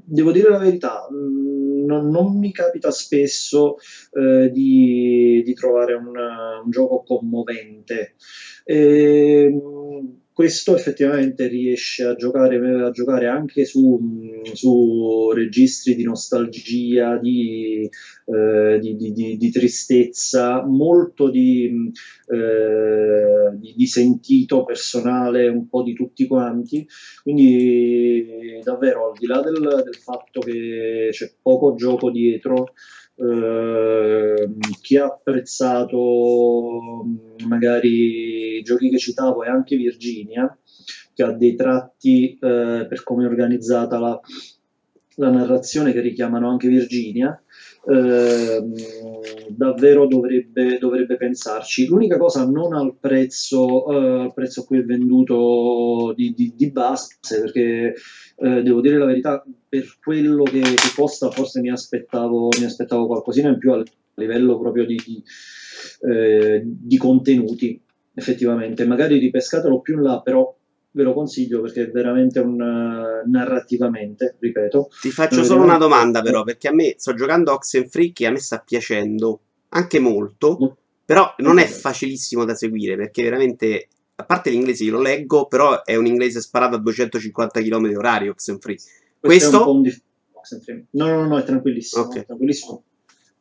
[0.06, 3.78] devo dire la verità, mm, non, non mi capita spesso
[4.12, 8.16] eh, di, di, trovare un, un gioco commovente.
[8.66, 9.50] Eh,
[10.38, 14.00] questo effettivamente riesce a giocare, a giocare anche su,
[14.54, 17.90] su, registri di nostalgia, di,
[18.26, 21.92] eh, di, di, di tristezza, molto di,
[22.28, 26.88] eh, di, sentito personale, un po' di tutti quanti.
[27.24, 32.74] Quindi davvero al di là del, del fatto che c'è poco gioco dietro,
[33.18, 34.50] eh,
[34.82, 37.04] chi ha apprezzato
[37.48, 40.56] magari i giochi che citavo e anche Virginia,
[41.14, 44.20] che ha dei tratti eh, per come è organizzata la,
[45.18, 47.40] la narrazione che richiamano anche Virginia,
[47.90, 48.74] Ehm,
[49.48, 51.88] davvero dovrebbe, dovrebbe, pensarci.
[51.88, 57.16] L'unica cosa non al prezzo, uh, prezzo a cui è venduto di, di, di base,
[57.22, 57.94] perché
[58.36, 63.08] uh, devo dire la verità, per quello che, che costa forse mi aspettavo, mi aspettavo,
[63.08, 63.82] qualcosina in più a
[64.16, 65.24] livello proprio di, di,
[66.64, 67.82] di contenuti,
[68.14, 68.86] effettivamente.
[68.86, 70.57] Magari ripescatelo più in là, però
[70.98, 74.90] ve lo consiglio perché è veramente un uh, narrativamente, ripeto.
[75.00, 78.40] Ti faccio solo una domanda però, perché a me sto giocando Oxenfree che a me
[78.40, 80.78] sta piacendo anche molto, no.
[81.06, 85.84] però non è facilissimo da seguire perché veramente a parte l'inglese io lo leggo, però
[85.84, 88.78] è un inglese sparato a 250 km orari Oxenfree.
[89.20, 89.82] Questo, Questo...
[89.82, 90.88] Di...
[90.92, 92.22] No, no, no, è tranquillissimo, okay.
[92.22, 92.84] è tranquillissimo.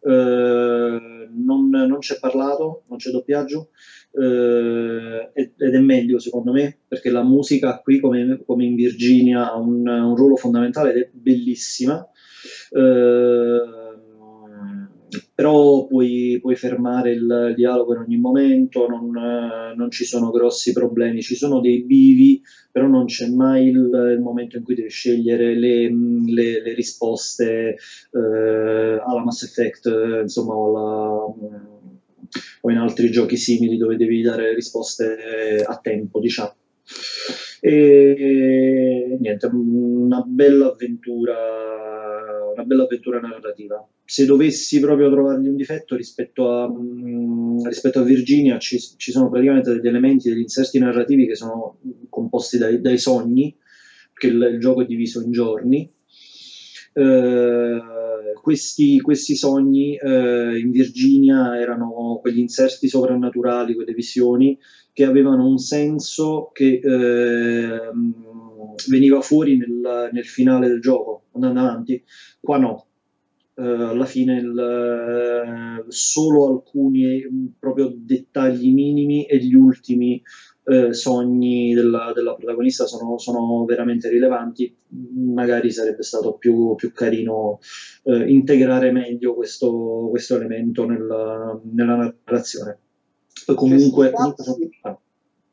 [0.06, 3.70] Uh, non, non c'è parlato, non c'è doppiaggio
[4.18, 9.56] eh, ed è meglio secondo me perché la musica qui come, come in Virginia ha
[9.56, 12.08] un, un, ruolo fondamentale ed è bellissima.
[12.70, 13.84] Eh,
[15.34, 21.20] però puoi, puoi fermare il dialogo in ogni momento, non, non, ci sono grossi problemi,
[21.20, 22.40] ci sono dei bivi,
[22.76, 27.74] però non c'è mai il, il momento in cui devi scegliere le, le, le risposte
[28.10, 29.86] eh, alla Mass Effect,
[30.20, 31.24] insomma, o, alla,
[32.60, 36.54] o in altri giochi simili dove devi dare risposte a tempo, diciamo.
[37.60, 41.34] E niente, una bella avventura,
[42.56, 43.86] una bella avventura narrativa.
[44.04, 49.28] Se dovessi proprio trovargli un difetto rispetto a, mh, rispetto a Virginia, ci, ci, sono
[49.28, 53.54] praticamente degli elementi, degli inserti narrativi che sono composti dai, dai sogni,
[54.12, 55.90] perché il, il, gioco è diviso in giorni.
[56.94, 57.80] Eh,
[58.40, 64.58] questi, questi, sogni eh, in Virginia erano quegli inserti sovrannaturali, quelle visioni
[64.92, 67.90] che avevano un senso che eh,
[68.88, 72.02] veniva fuori nel, nel, finale del gioco, andando avanti.
[72.40, 72.86] Qua no.
[73.54, 80.20] Uh, alla fine il, uh, solo alcuni proprio dettagli minimi e gli ultimi
[80.64, 84.76] uh, sogni della, della protagonista sono, sono, veramente rilevanti.
[85.14, 87.60] Magari sarebbe stato più, più carino
[88.04, 92.78] integrare meglio questo, questo elemento nella, nella narrazione
[93.54, 94.12] comunque...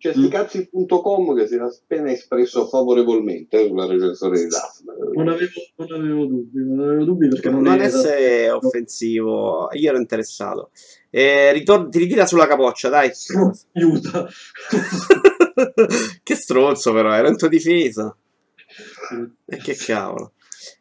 [0.03, 4.93] C'è sticazzi.com che si era appena espresso favorevolmente sulla recensione di Daphne.
[5.13, 8.67] Non avevo, non avevo dubbi, non avevo dubbi perché non, non essere stato...
[8.67, 10.71] offensivo, io ero interessato.
[11.09, 13.11] Eh, ritorno, ti ritira sulla capoccia, dai.
[13.75, 14.27] Aiuta.
[16.21, 18.13] che stronzo però, era in tua difesa.
[19.45, 20.33] E che cavolo.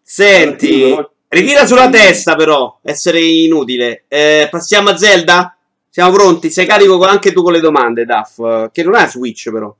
[0.02, 0.96] Senti,
[1.28, 4.02] ritira sulla testa però, essere inutile.
[4.08, 5.56] Eh, passiamo a Zelda?
[5.94, 6.48] Siamo pronti?
[6.48, 8.70] Sei carico anche tu con le domande, Duff.
[8.72, 9.76] Che non è Switch, però.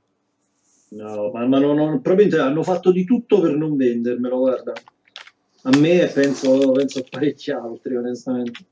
[0.88, 4.74] No, ma, ma non, non, probabilmente hanno fatto di tutto per non vendermelo, guarda.
[5.62, 8.62] A me penso, penso a parecchi altri, onestamente.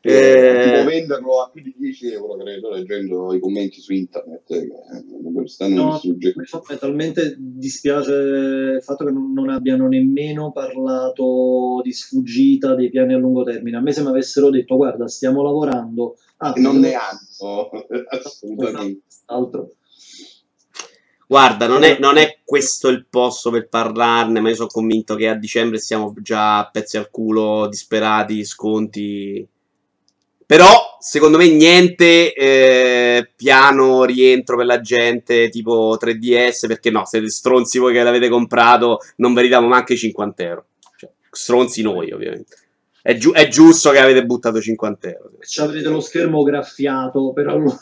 [0.00, 4.44] Eh, tipo venderlo a più di 10 euro, credo, leggendo i commenti su internet.
[5.44, 12.90] Stanno no, mi talmente dispiace il fatto che non abbiano nemmeno parlato di sfuggita dei
[12.90, 13.76] piani a lungo termine.
[13.76, 17.70] A me se mi avessero detto, guarda, stiamo lavorando Ah, non ne hanno,
[18.10, 19.02] assolutamente.
[19.26, 19.72] Altro.
[21.26, 25.28] Guarda, non è, non è, questo il posto per parlarne, ma io sono convinto che
[25.28, 29.46] a dicembre siamo già a pezzi al culo, disperati, sconti.
[30.48, 37.28] Però, secondo me, niente eh, piano rientro per la gente tipo 3DS, perché no, siete
[37.28, 40.64] stronzi voi che l'avete comprato, non meritiamo neanche 50 euro.
[40.96, 42.56] Cioè, stronzi noi, ovviamente.
[43.02, 45.30] È, giu- è, giusto che avete buttato 50 euro.
[45.40, 47.78] Ci avrete lo schermo graffiato per allora.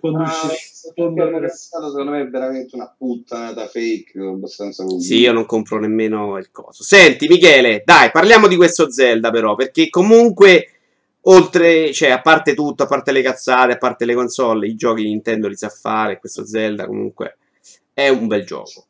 [0.00, 5.06] Quando ah, secondo me è veramente una puttanata fake, abbastanza convinto.
[5.06, 6.82] Sì, io non compro nemmeno il coso.
[6.82, 10.79] Senti, Michele, dai, parliamo di questo Zelda però, perché comunque
[11.22, 15.04] oltre, cioè, a parte tutto, a parte le cazzate, a parte le console, i giochi
[15.04, 17.36] Nintendo li sa fare, questo Zelda comunque
[17.92, 18.86] è un bel gioco.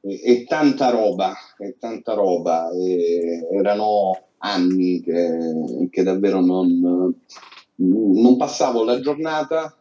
[0.00, 2.70] E, tanta roba, e tanta roba.
[2.70, 7.14] E erano anni che, che davvero non,
[7.76, 9.74] non, passavo la giornata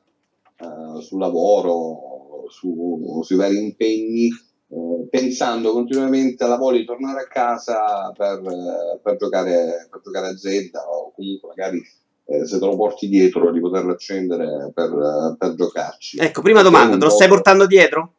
[0.60, 4.30] uh, sul lavoro, su, sui vari impegni,
[4.74, 10.28] uh, pensando continuamente alla voglia di tornare a casa per, uh, per, giocare, per giocare
[10.28, 11.82] a Zelda o comunque magari
[12.26, 16.18] eh, se te lo porti dietro di poterlo accendere per, per giocarci.
[16.18, 18.14] Ecco, prima domanda, te lo stai portando dietro?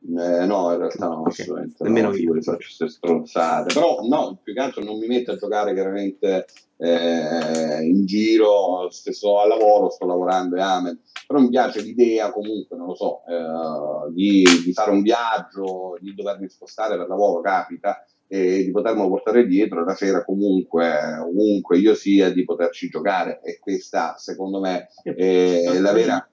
[0.00, 1.32] Eh, no, in realtà no, okay.
[1.32, 3.74] assolutamente Nemmeno no, io le faccio queste stronzate.
[3.74, 9.40] Però no, più che altro non mi metto a giocare chiaramente eh, in giro, stesso
[9.40, 11.00] al lavoro, sto lavorando e amen.
[11.26, 16.14] Però mi piace l'idea comunque, non lo so, eh, di, di, fare un viaggio, di
[16.14, 21.94] dovermi spostare per lavoro, capita, e di potermelo portare dietro la sera comunque, ovunque io
[21.94, 23.40] sia, di poterci giocare.
[23.42, 26.28] E questa, secondo me, è la vera...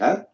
[0.00, 0.26] Eh?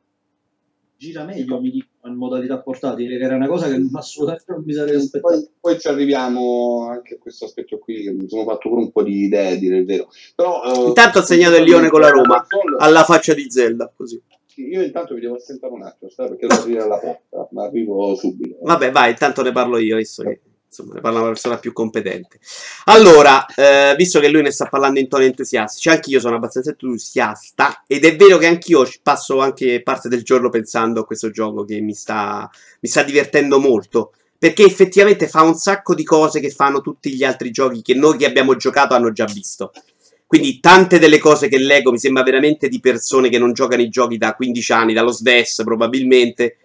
[0.96, 4.72] gira meglio, mi dicono, in modalità portatile, che era una cosa che assolutamente non mi
[4.72, 5.34] sarei aspettato.
[5.34, 9.02] Poi, poi, ci arriviamo anche a questo aspetto qui, mi sono fatto pure un po'
[9.02, 10.08] di idee, dire il vero.
[10.34, 12.46] Però, uh, intanto ha segnato il Lione con la Roma,
[12.78, 14.20] alla faccia di Zelda, così.
[14.56, 18.58] Io intanto mi devo assentare un attimo, perché devo aprire la porta, ma arrivo subito.
[18.62, 20.40] Vabbè, vai, intanto ne parlo io, visto che
[20.74, 22.38] insomma, ne parla una persona più competente.
[22.84, 26.70] Allora, eh, visto che lui ne sta parlando in toni entusiastici, anche io sono abbastanza
[26.70, 31.64] entusiasta ed è vero che anch'io passo anche parte del giorno pensando a questo gioco
[31.64, 32.50] che mi sta,
[32.80, 34.12] mi sta divertendo molto.
[34.36, 38.18] Perché effettivamente fa un sacco di cose che fanno tutti gli altri giochi che noi
[38.18, 39.72] che abbiamo giocato hanno già visto.
[40.26, 43.88] Quindi tante delle cose che leggo mi sembra veramente di persone che non giocano i
[43.88, 46.56] giochi da 15 anni, dallo SDES probabilmente,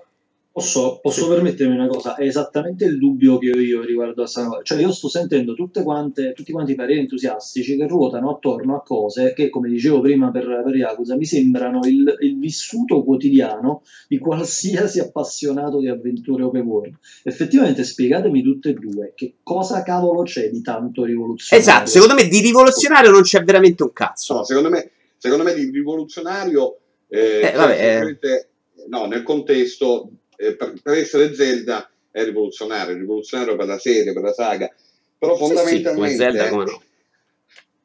[0.60, 1.30] Posso, posso sì.
[1.30, 2.16] permettermi una cosa?
[2.16, 4.60] È esattamente il dubbio che ho io riguardo a Sanoa.
[4.62, 8.84] Cioè, io sto sentendo tutte quante, tutti quanti i pareri entusiastici che ruotano attorno a
[8.84, 14.18] cose che, come dicevo prima per, per Yakuza, mi sembrano il, il, vissuto quotidiano di
[14.18, 16.97] qualsiasi appassionato di avventure open world.
[17.24, 21.70] Effettivamente, spiegatemi tutte e due che cosa cavolo c'è di tanto rivoluzionario.
[21.70, 24.34] Esatto, secondo me di rivoluzionario non c'è veramente un cazzo.
[24.34, 26.80] No, secondo me, secondo me di rivoluzionario.
[27.07, 28.47] Eh, eh, vabbè, eh.
[28.89, 34.24] No, nel contesto eh, per, per, essere Zelda è rivoluzionario, rivoluzionario per la serie, per
[34.24, 34.74] la saga,
[35.18, 36.08] però fondamentalmente...
[36.08, 36.82] Sì, sì, Zelda, come no?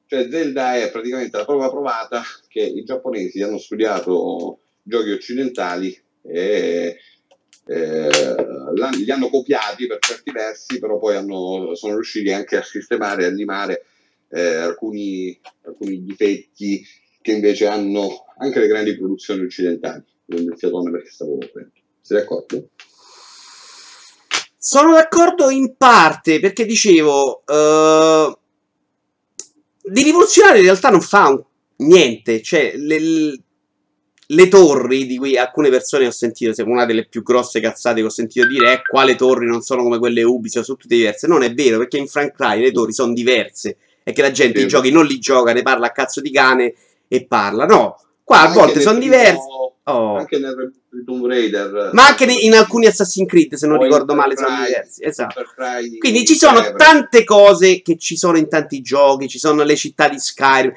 [0.07, 6.99] Cioè Zelda è praticamente la prova provata che i giapponesi hanno studiato giochi occidentali e
[7.67, 8.09] eh,
[8.95, 13.27] li hanno copiati per certi versi, però poi hanno, sono riusciti anche a sistemare e
[13.27, 13.85] animare
[14.29, 16.87] eh, alcuni, alcuni difetti
[17.21, 20.05] che invece hanno anche le grandi produzioni occidentali.
[20.27, 21.83] Non fiatone perché stavo attento.
[22.07, 22.69] Sei d'accordo?
[24.59, 28.39] Sono d'accordo in parte perché dicevo uh,
[29.91, 31.43] di rivoluzionario in realtà non fa un,
[31.77, 33.39] niente, cioè le,
[34.27, 38.07] le, torri di cui alcune persone ho sentito, se una delle più grosse cazzate che
[38.07, 41.27] ho sentito dire è quale torri non sono come quelle Ubisoft, sono tutte diverse.
[41.27, 44.59] Non è vero perché in Frank Cry le torri sono diverse e che la gente
[44.59, 44.67] sì.
[44.67, 46.75] i giochi non li gioca, ne parla a cazzo di cane
[47.09, 47.65] e parla.
[47.65, 49.47] No, qua a volte sono diverse.
[49.87, 50.16] Oh.
[50.16, 50.72] Anche nel
[51.05, 51.91] Tomb Raider.
[51.93, 55.05] Ma anche in alcuni Assassin's Creed, se non ricordo male, sono diversi.
[55.05, 55.43] Esatto.
[55.99, 60.09] Quindi ci sono tante cose che ci sono in tanti giochi, ci sono le città
[60.09, 60.72] di Skyrim.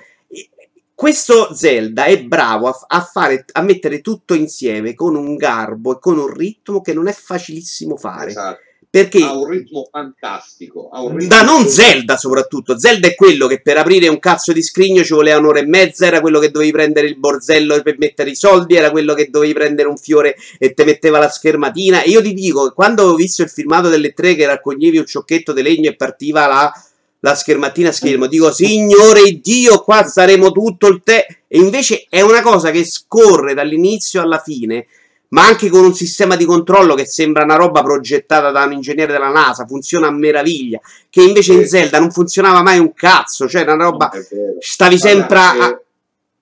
[0.93, 5.99] Questo Zelda è bravo a, a, fare, a mettere tutto insieme con un garbo e
[5.99, 8.31] con un ritmo che non è facilissimo fare.
[8.31, 8.59] Esatto.
[8.89, 10.89] Perché ha un ritmo fantastico.
[10.93, 12.79] Un ritmo da non Zelda, soprattutto.
[12.79, 16.05] Zelda è quello che per aprire un cazzo di scrigno ci voleva un'ora e mezza.
[16.05, 18.75] Era quello che dovevi prendere il borzello per mettere i soldi.
[18.75, 22.01] Era quello che dovevi prendere un fiore e te metteva la schermatina.
[22.01, 25.51] E io ti dico, quando ho visto il filmato delle tre che raccoglievi un ciocchetto
[25.51, 26.71] di legno e partiva la,
[27.19, 31.25] la schermatina a schermo, dico, signore Dio, qua saremo tutto il te.
[31.47, 34.87] E invece è una cosa che scorre dall'inizio alla fine
[35.29, 39.11] ma anche con un sistema di controllo che sembra una roba progettata da un ingegnere
[39.11, 43.63] della NASA, funziona a meraviglia, che invece in Zelda non funzionava mai un cazzo, cioè
[43.63, 44.11] una roba,
[44.59, 45.79] stavi sempre a,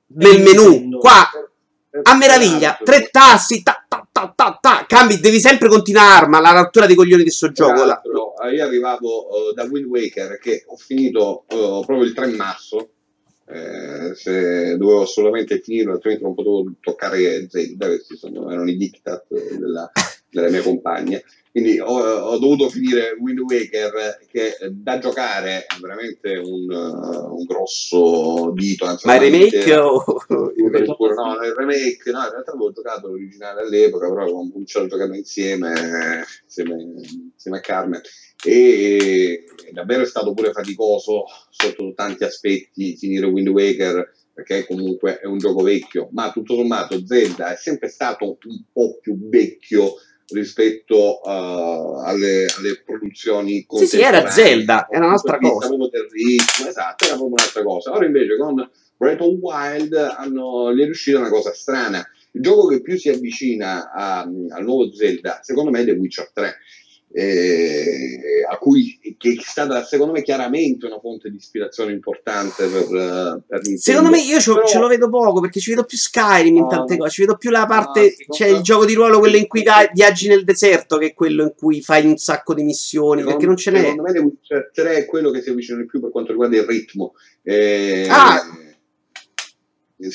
[0.07, 1.29] nel menu, qua
[2.03, 6.51] a meraviglia, tre tassi, ta, ta, ta, ta, ta, cambi, devi sempre continuare, ma la
[6.51, 7.83] rottura dei coglioni di questo gioco.
[8.53, 12.89] Io arrivavo uh, da Wind Waker che ho finito uh, proprio il 3 marzo
[13.47, 19.25] eh, se dovevo assolutamente finirlo, altrimenti non potevo toccare Zelda, questi sono, erano i diktat
[19.57, 19.91] della,
[20.29, 21.21] della mia compagna.
[21.51, 28.51] Quindi ho, ho, dovuto finire Wind Waker, che da giocare è veramente un, un grosso
[28.53, 28.83] dito.
[28.83, 30.03] Anzi, Ma il remake o...
[30.27, 35.15] no, il remake, no, in realtà avevo giocato l'originale all'epoca, però avevo cominciato a giocare
[35.15, 36.73] insieme, insieme,
[37.33, 38.01] insieme a Carmen
[38.43, 45.25] e davvero è stato pure faticoso sotto tanti aspetti finire Wind Waker perché comunque è
[45.25, 49.93] un gioco vecchio, ma tutto sommato Zelda è sempre stato un po' più vecchio
[50.27, 55.69] rispetto uh, alle, alle, produzioni Sì, sì, era Zelda, era un'altra cosa.
[55.69, 57.91] Ritmo, esatto, era proprio un'altra cosa.
[57.93, 62.05] Ora invece con Breath of Wild hanno, gli è riuscita una cosa strana.
[62.31, 66.55] Il gioco che più si avvicina al nuovo Zelda, secondo me, è The Witcher 3
[67.17, 72.87] eh, a cui che è stata secondo me chiaramente una fonte di ispirazione importante per,
[73.47, 73.77] per Nintendo.
[73.77, 74.65] Secondo me io Però...
[74.65, 77.51] ce lo vedo poco perché ci vedo più Skyrim in tante cose, ci vedo più
[77.51, 79.63] la parte, no, c'è il gioco di ruolo quello in cui
[79.93, 83.45] viaggi nel deserto che è quello in cui fai un sacco di missioni secondo, perché
[83.45, 83.79] non ce n'è.
[83.79, 86.57] Secondo me The Witcher 3 è quello che si avvicina di più per quanto riguarda
[86.57, 87.13] il ritmo.
[87.43, 88.41] Eh, ah,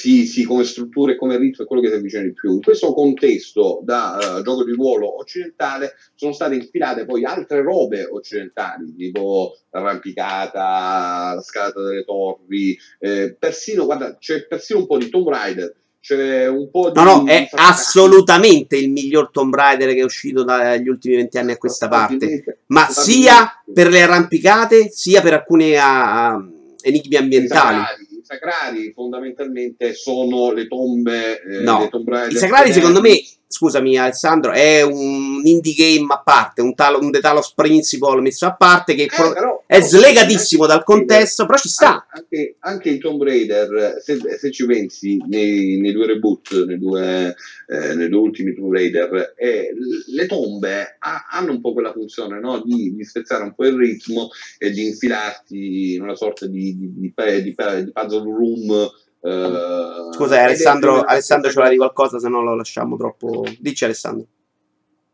[0.01, 2.55] sì, sì, come struttura e come ritmo è quello che si avvicina di più.
[2.55, 8.07] In questo contesto da uh, gioco di ruolo occidentale sono state ispirate poi altre robe
[8.11, 15.11] occidentali, tipo l'arrampicata, la scalata delle torri, eh, persino, guarda, c'è persino un po' di
[15.11, 16.98] Tomb Raider, c'è un po' di...
[16.98, 21.59] No, no, è assolutamente il miglior Tomb Raider che è uscito dagli ultimi vent'anni a
[21.59, 29.93] questa parte, ma sia per le arrampicate, sia per alcuni uh, enigmi ambientali sacrali fondamentalmente
[29.95, 31.43] sono le tombe.
[31.43, 33.20] Eh, no, le i sacrali secondo me,
[33.53, 38.46] scusami Alessandro, è un indie game a parte, un, talo, un The Talos Principle messo
[38.46, 42.07] a parte che eh, pro- però, è slegatissimo dal contesto, però ci sta.
[42.11, 47.34] Anche, anche in Tomb Raider, se, se ci pensi, nei, nei, due reboot, nei due,
[47.66, 49.70] eh, nei due ultimi Tomb Raider, eh,
[50.07, 52.62] le tombe ha, hanno un po' quella funzione no?
[52.64, 54.28] di, di, spezzare un po' il ritmo
[54.59, 58.88] e di infilarti in una sorta di, di, di, di puzzle room.
[59.21, 63.45] Uh, Scusa, Alessandro, Alessandro ce l'ha di qualcosa, se no lo lasciamo troppo.
[63.59, 64.27] Dici, Alessandro.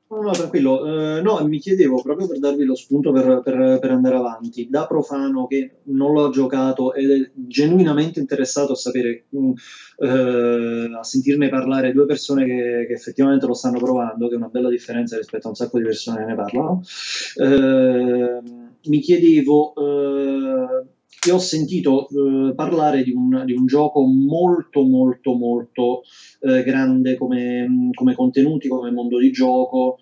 [0.09, 1.17] No, no, tranquillo.
[1.17, 4.69] Eh, no, mi chiedevo proprio per darvi lo spunto per, per, per, andare avanti.
[4.71, 9.25] Da profano che non l'ho giocato ed è genuinamente interessato a sapere,
[9.99, 14.49] eh, a sentirne parlare due persone che, che, effettivamente lo stanno provando, che è una
[14.49, 16.83] bella differenza rispetto a un sacco di persone che ne parlano.
[17.43, 18.41] Eh,
[18.85, 20.85] mi chiedevo eh,
[21.27, 26.03] e ho sentito eh, parlare di un, di un, gioco molto molto molto
[26.41, 29.99] eh, grande come, come, contenuti, come mondo di gioco.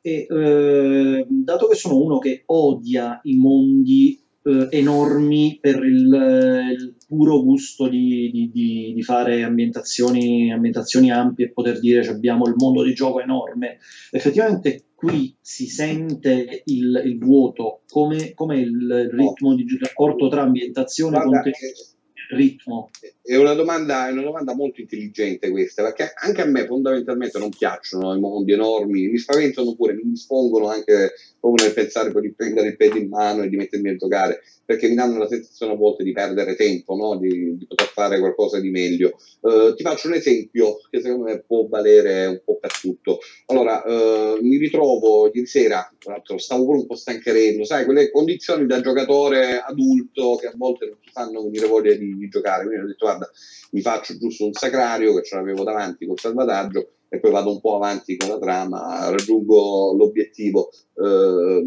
[0.00, 6.94] E eh, dato che sono uno che odia i mondi eh, enormi per il, il,
[7.06, 12.46] puro gusto di, di, di, di fare ambientazioni, ambientazioni, ampie e poter dire che abbiamo
[12.46, 13.78] il mondo di gioco enorme.
[14.10, 21.16] Effettivamente qui si sente il, il vuoto, come, come il ritmo di rapporto tra ambientazione
[21.16, 21.93] e contenuti
[22.30, 22.90] ritmo?
[23.22, 27.50] È una, domanda, è una domanda molto intelligente questa, perché anche a me fondamentalmente non
[27.50, 32.32] piacciono i mondi enormi, mi spaventano pure, mi dispongono anche proprio nel pensare poi di
[32.32, 35.72] prendere il pedo in mano e di mettermi a giocare, perché mi danno la sensazione
[35.72, 37.16] a volte di perdere tempo, no?
[37.16, 39.18] di, di, poter fare qualcosa di meglio.
[39.40, 43.18] Uh, ti faccio un esempio che secondo me può valere un po' per tutto.
[43.46, 48.10] Allora, uh, mi ritrovo ieri sera, tra l'altro stavo pure un po' stancherello, sai, quelle
[48.10, 52.64] condizioni da giocatore adulto che a volte non ti fanno venire voglia di, di giocare,
[52.64, 53.30] quindi ho detto guarda,
[53.72, 57.60] mi faccio giusto un sacrario che ce l'avevo davanti col salvataggio e poi vado un
[57.60, 60.70] po' avanti con la trama, raggiungo l'obiettivo.
[60.94, 61.62] Eh,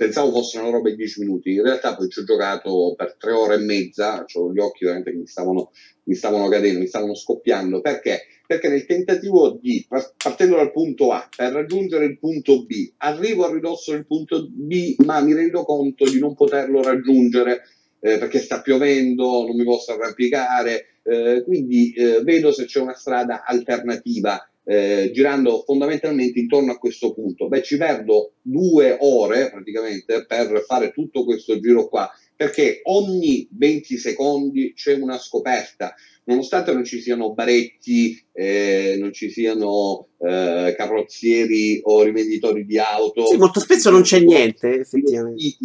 [0.00, 3.32] pensavo fosse una roba di 10 minuti, in realtà poi ci ho giocato per tre
[3.32, 5.72] ore e mezza, ho gli occhi veramente che mi stavano,
[6.04, 8.22] mi stavano cadendo, mi stavano scoppiando, perché?
[8.46, 9.86] Perché nel tentativo di,
[10.16, 14.96] partendo dal punto A, per raggiungere il punto B, arrivo a ridosso del punto B,
[15.04, 17.60] ma mi rendo conto di non poterlo raggiungere
[18.00, 22.94] eh, perché sta piovendo, non mi posso arrampicare, eh, quindi eh, vedo se c'è una
[22.94, 24.44] strada alternativa.
[24.62, 30.92] Eh, girando fondamentalmente intorno a questo punto, beh, ci perdo due ore praticamente per fare
[30.92, 35.94] tutto questo giro qua, perché ogni 20 secondi c'è una scoperta,
[36.24, 43.26] nonostante non ci siano baretti, eh, non ci siano eh, carrozzieri o rivenditori di auto.
[43.26, 45.56] Sì, molto spesso non c'è niente, effettivamente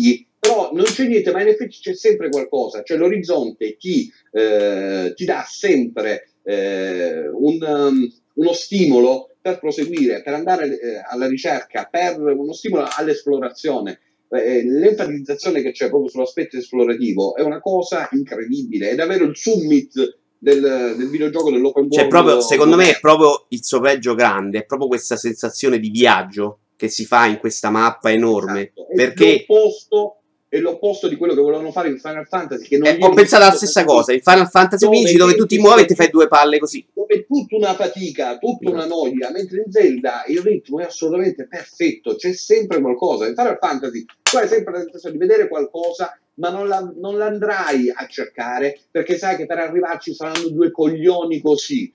[0.45, 5.25] però non c'è niente, ma in effetti c'è sempre qualcosa, cioè l'orizzonte ti, eh, ti
[5.25, 12.19] dà sempre eh, un, um, uno stimolo per proseguire, per andare eh, alla ricerca, per
[12.19, 13.99] uno stimolo all'esplorazione.
[14.29, 19.93] Eh, l'enfatizzazione che c'è proprio sull'aspetto esplorativo è una cosa incredibile, è davvero il summit
[20.37, 21.93] del, del, videogioco dell'open world.
[21.93, 25.89] Cioè, proprio, secondo me è proprio il suo pregio grande, è proprio questa sensazione di
[25.89, 28.71] viaggio che si fa in questa mappa enorme.
[28.73, 28.87] Esatto.
[28.93, 30.19] Perché l'opposto
[30.55, 32.67] è l'opposto di quello che volevano fare in Final Fantasy.
[32.67, 34.13] Che non eh, ho pensato alla stessa cosa.
[34.13, 36.85] In Final Fantasy dove, 15, dove tu ti muovi e ti fai due palle così.
[36.93, 41.47] Dove è tutta una fatica, tutta una noia, mentre in Zelda il ritmo è assolutamente
[41.47, 43.27] perfetto, c'è sempre qualcosa.
[43.27, 47.17] In Final Fantasy tu hai sempre la sensazione di vedere qualcosa, ma non, la, non
[47.17, 51.91] l'andrai a cercare perché sai che per arrivarci saranno due coglioni così.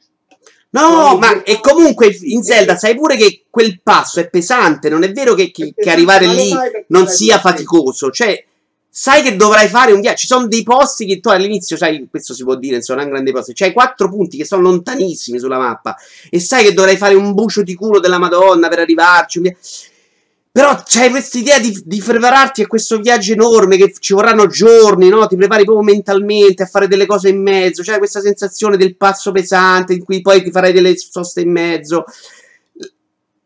[0.73, 5.11] No, ma e comunque in Zelda sai pure che quel passo è pesante, non è
[5.11, 6.55] vero che, che, che arrivare lì
[6.89, 8.45] non sia faticoso, cioè
[8.91, 10.19] sai che dovrai fare un viaggio.
[10.19, 13.31] Ci sono dei posti che tu all'inizio, sai, questo si può dire, insomma, non grandi
[13.31, 13.53] posti.
[13.55, 15.97] C'hai quattro punti che sono lontanissimi sulla mappa
[16.29, 19.57] e sai che dovrai fare un bucio di culo della Madonna per arrivarci.
[20.53, 25.09] Però c'hai questa idea di, di, prepararti a questo viaggio enorme che ci vorranno giorni,
[25.09, 25.29] no?
[25.29, 27.85] Ti prepari proprio mentalmente a fare delle cose in mezzo.
[27.85, 32.05] C'hai questa sensazione del passo pesante in cui poi ti farai delle soste in mezzo.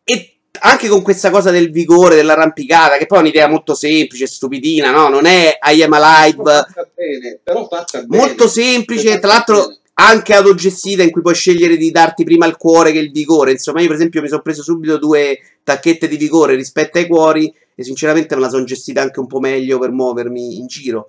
[0.03, 4.91] E anche con questa cosa del vigore, dell'arrampicata, che poi è un'idea molto semplice, stupidina,
[4.91, 5.09] no?
[5.09, 6.41] Non è I am alive.
[6.41, 8.17] Però fatta bene, però fatta bene.
[8.17, 12.91] Molto semplice, tra l'altro anche autogestita in cui puoi scegliere di darti prima il cuore
[12.91, 13.51] che il vigore.
[13.51, 17.53] Insomma, io per esempio mi sono preso subito due tacchette di vigore rispetto ai cuori
[17.73, 21.07] e sinceramente me la sono gestita anche un po' meglio per muovermi in giro.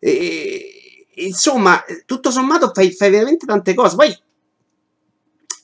[0.00, 3.94] E, insomma, tutto sommato fai, fai veramente tante cose.
[3.96, 4.16] Poi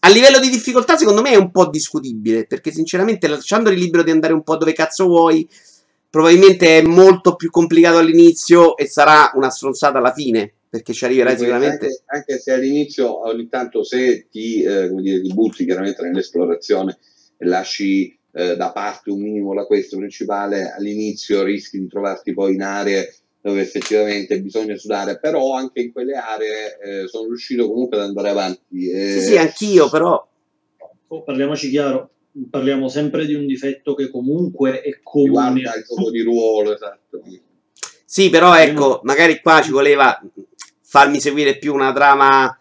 [0.01, 2.47] a livello di difficoltà, secondo me è un po' discutibile.
[2.47, 5.49] Perché, sinceramente, lasciandoli libero di andare un po' dove cazzo vuoi,
[6.09, 10.53] probabilmente è molto più complicato all'inizio e sarà una stronzata alla fine.
[10.71, 11.87] Perché ci arriverai sicuramente.
[11.87, 16.99] Anche, anche, se all'inizio, ogni tanto, se ti, eh, come dire, ti butti chiaramente nell'esplorazione
[17.37, 22.55] e lasci eh, da parte un minimo la quest principale, all'inizio rischi di trovarti poi
[22.55, 23.13] in aree
[23.43, 28.29] dove effettivamente bisogna sudare, però anche in quelle aree eh, sono riuscito comunque ad andare
[28.29, 28.91] avanti.
[28.91, 29.13] E...
[29.13, 30.29] Sì, sì, anch'io, però...
[31.09, 32.11] Oh, parliamoci chiaro,
[32.51, 35.31] parliamo sempre di un difetto che comunque è comune.
[35.31, 37.23] Guarda il gioco di ruolo, esatto.
[38.05, 40.21] Sì, però ecco, magari qua ci voleva
[40.83, 42.60] farmi seguire più una trama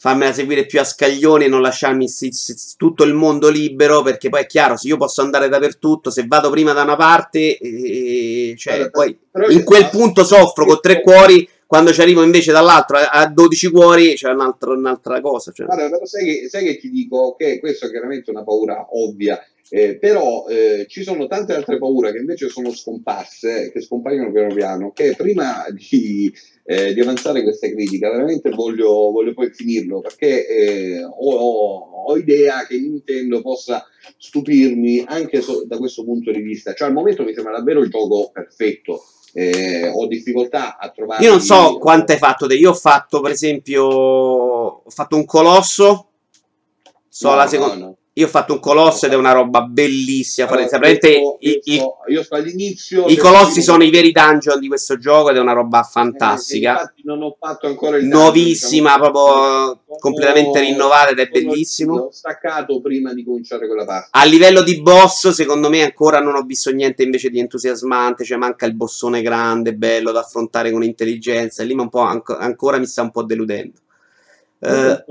[0.00, 4.28] fammela seguire più a scaglioni e non lasciarmi s- s- tutto il mondo libero, perché
[4.28, 8.54] poi è chiaro, se io posso andare dappertutto, se vado prima da una parte, eh,
[8.56, 9.18] cioè, Allora, poi
[9.50, 13.68] in quel punto soffro con tre cuori, quando ci arrivo invece dall'altro a- a 12
[13.70, 15.52] cuori c'è un'altra, un'altra cosa.
[15.52, 15.66] Cioè.
[15.66, 19.38] Però sai che, sai che ti dico che questo è chiaramente una paura ovvia,
[19.70, 24.54] eh, però eh, ci sono tante altre paure che invece sono scomparse, che scompaiono piano
[24.54, 26.32] piano, che prima di,
[26.64, 32.64] eh, di avanzare questa critica veramente voglio, voglio poi finirlo, perché eh, ho, ho- idea
[32.66, 33.84] che Nintendo possa
[34.16, 36.72] stupirmi anche so- da questo punto di vista.
[36.74, 39.02] Cioè al momento mi sembra davvero il gioco perfetto.
[39.34, 42.54] Eh, ho difficoltà a trovare Io non so quanto hai fatto te.
[42.54, 46.06] Io ho fatto, per esempio, ho fatto un colosso.
[47.08, 47.76] So No, la no, seconda.
[47.76, 47.97] no.
[48.18, 50.48] Io ho fatto un colosso ed è una roba bellissima.
[50.48, 53.06] Allora, io, i, i- sto, io sto all'inizio.
[53.06, 56.70] i colossi sono i veri dungeon di questo gioco ed è una roba Eh, fantastica.
[56.72, 59.12] infatti non ho fatto ancora il Nuovissima, dungeon, diciamo.
[59.12, 61.96] proprio Sono- completamente rinnovata ed è bellissimo.
[61.96, 64.08] L'ho staccato prima di cominciare quella parte.
[64.10, 68.24] A livello di boss, secondo me ancora non ho visto niente invece di entusiasmante.
[68.24, 71.62] Cioè, manca il bossone grande, bello da affrontare con intelligenza.
[71.62, 73.78] E lì ma un po' anco- ancora mi sta un po' deludendo.
[74.60, 75.04] Eh,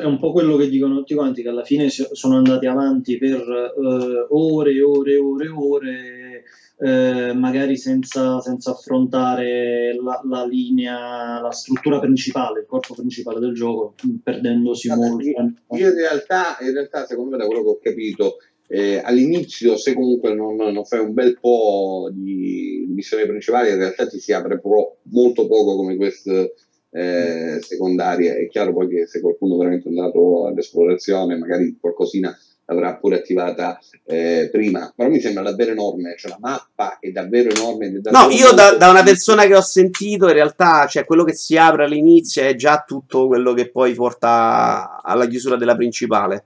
[0.00, 3.40] È un, po' quello che dicono tutti quanti, che alla fine sono andati avanti per
[3.40, 6.44] eh, ore e ore e ore e ore,
[6.78, 13.54] eh, magari senza, senza affrontare la, la linea, la struttura principale, il corpo principale del
[13.54, 15.28] gioco, perdendosi Vabbè, molto.
[15.28, 18.36] Io in realtà, in realtà, secondo me, da quello che ho capito,
[18.68, 24.06] eh, all'inizio, se comunque non, non fai un bel po' di missioni principali, in realtà
[24.06, 26.54] ti si apre pro- molto poco come queste
[26.96, 28.36] eh, secondarie.
[28.36, 32.36] È chiaro poi che se qualcuno veramente è andato all'esplorazione, magari qualcosina
[32.68, 37.50] l'avrà pure attivata eh, prima, però mi sembra davvero enorme, cioè la mappa è davvero
[37.50, 37.86] enorme.
[37.86, 41.24] è No, davvero io da, da una persona che ho sentito, in realtà, cioè quello
[41.24, 46.44] che si apre all'inizio è già tutto quello che poi porta alla chiusura della principale.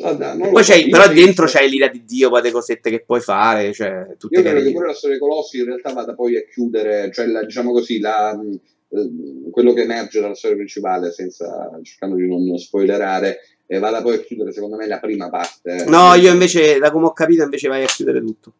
[0.00, 3.72] Lo poi io però dentro c'hai l'ira di Dio, poi le cosette che puoi fare,
[3.72, 4.72] cioè tutte Io credo che carine.
[4.72, 7.98] pure la storia dei colossi in realtà vada poi a chiudere, cioè la- diciamo così,
[7.98, 9.10] la, eh,
[9.50, 14.20] quello che emerge dalla storia principale, senza cercando di non spoilerare, eh, vada poi a
[14.20, 15.84] chiudere secondo me la prima parte.
[15.88, 18.52] No, io invece, da come ho capito, invece vai a chiudere tutto.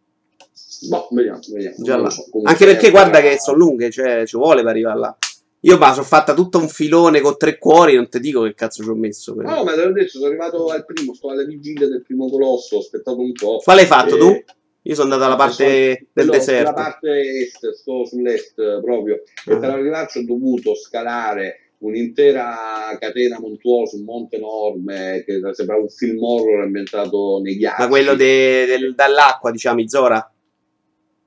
[0.88, 2.10] Boh, vediamo, vediamo.
[2.10, 2.24] So.
[2.44, 5.16] Anche perché guarda sarà- che sono lunghe, cioè ci vuole per arrivare là.
[5.62, 8.82] Io ma sono fatta tutto un filone con tre cuori, non ti dico che cazzo
[8.84, 9.34] ci ho messo.
[9.34, 12.28] per- No, ma te l'ho detto, sono arrivato al primo, sto alla vigilia del primo
[12.30, 13.58] colosso, ho aspettato un po'.
[13.64, 14.44] Quale hai fatto Eh, tu?
[14.82, 16.70] Io sono andato alla parte del Quello- deserto.
[16.70, 19.16] Sulla parte est, sto sull'est proprio.
[19.46, 19.58] E Ah.
[19.58, 26.22] per arrivarci ho dovuto scalare un'intera catena montuosa, un monte enorme, che sembrava un film
[26.22, 27.82] horror ambientato nei ghiacci.
[27.82, 30.32] Ma quello de- del- dall'acqua, diciamo, Izora.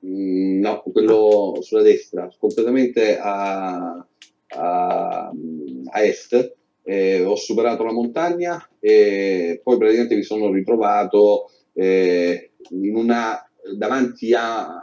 [0.04, 4.04] Mm, no, quello sulla destra, completamente a,
[4.54, 5.30] a,
[5.90, 6.54] a est.
[6.84, 14.82] Eh, ho superato la montagna e poi praticamente mi sono ritrovato eh, una, davanti a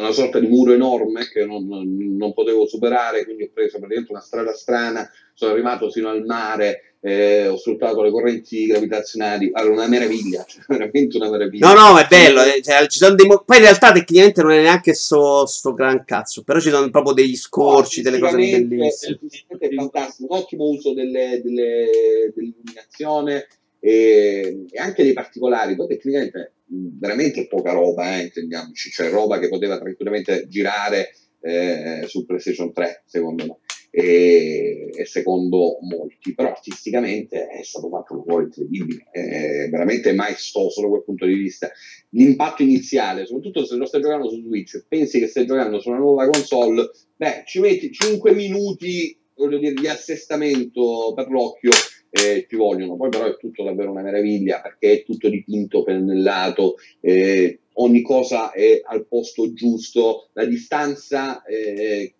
[0.00, 4.20] una sorta di muro enorme che non, non- potevo superare, quindi ho preso praticamente una
[4.20, 9.88] strada strana, sono arrivato fino al mare, eh, ho sfruttato le correnti gravitazionali, allora una
[9.88, 11.72] meraviglia, cioè, veramente una meraviglia.
[11.72, 12.42] No, no, è bello.
[12.42, 15.74] eh, cioè, ci sono dei mo- Poi in realtà tecnicamente non è neanche sto, sto
[15.74, 16.42] gran cazzo.
[16.42, 19.18] Però ci sono proprio degli scorci, delle cose bellissime.
[19.58, 23.46] è fantastico, un ottimo uso delle, delle- dell'illuminazione
[23.80, 25.76] e, e anche dei particolari.
[25.76, 31.10] Poi tecnicamente veramente poca roba, eh, intendiamoci, cioè roba che poteva tranquillamente girare
[31.40, 33.58] eh, su PlayStation 3, secondo me.
[33.90, 40.82] E, e secondo molti, però artisticamente è stato fatto un lavoro incredibile, è veramente maestoso
[40.82, 41.70] da quel punto di vista
[42.10, 45.98] l'impatto iniziale, soprattutto se lo stai giocando su Switch, pensi che stai giocando su una
[45.98, 51.70] nuova console, beh, ci metti 5 minuti voglio dire, di assestamento per l'occhio
[52.10, 56.76] eh, ci vogliono, poi però è tutto davvero una meraviglia perché è tutto dipinto, pennellato,
[57.00, 62.14] eh, ogni cosa è al posto giusto, la distanza, eh,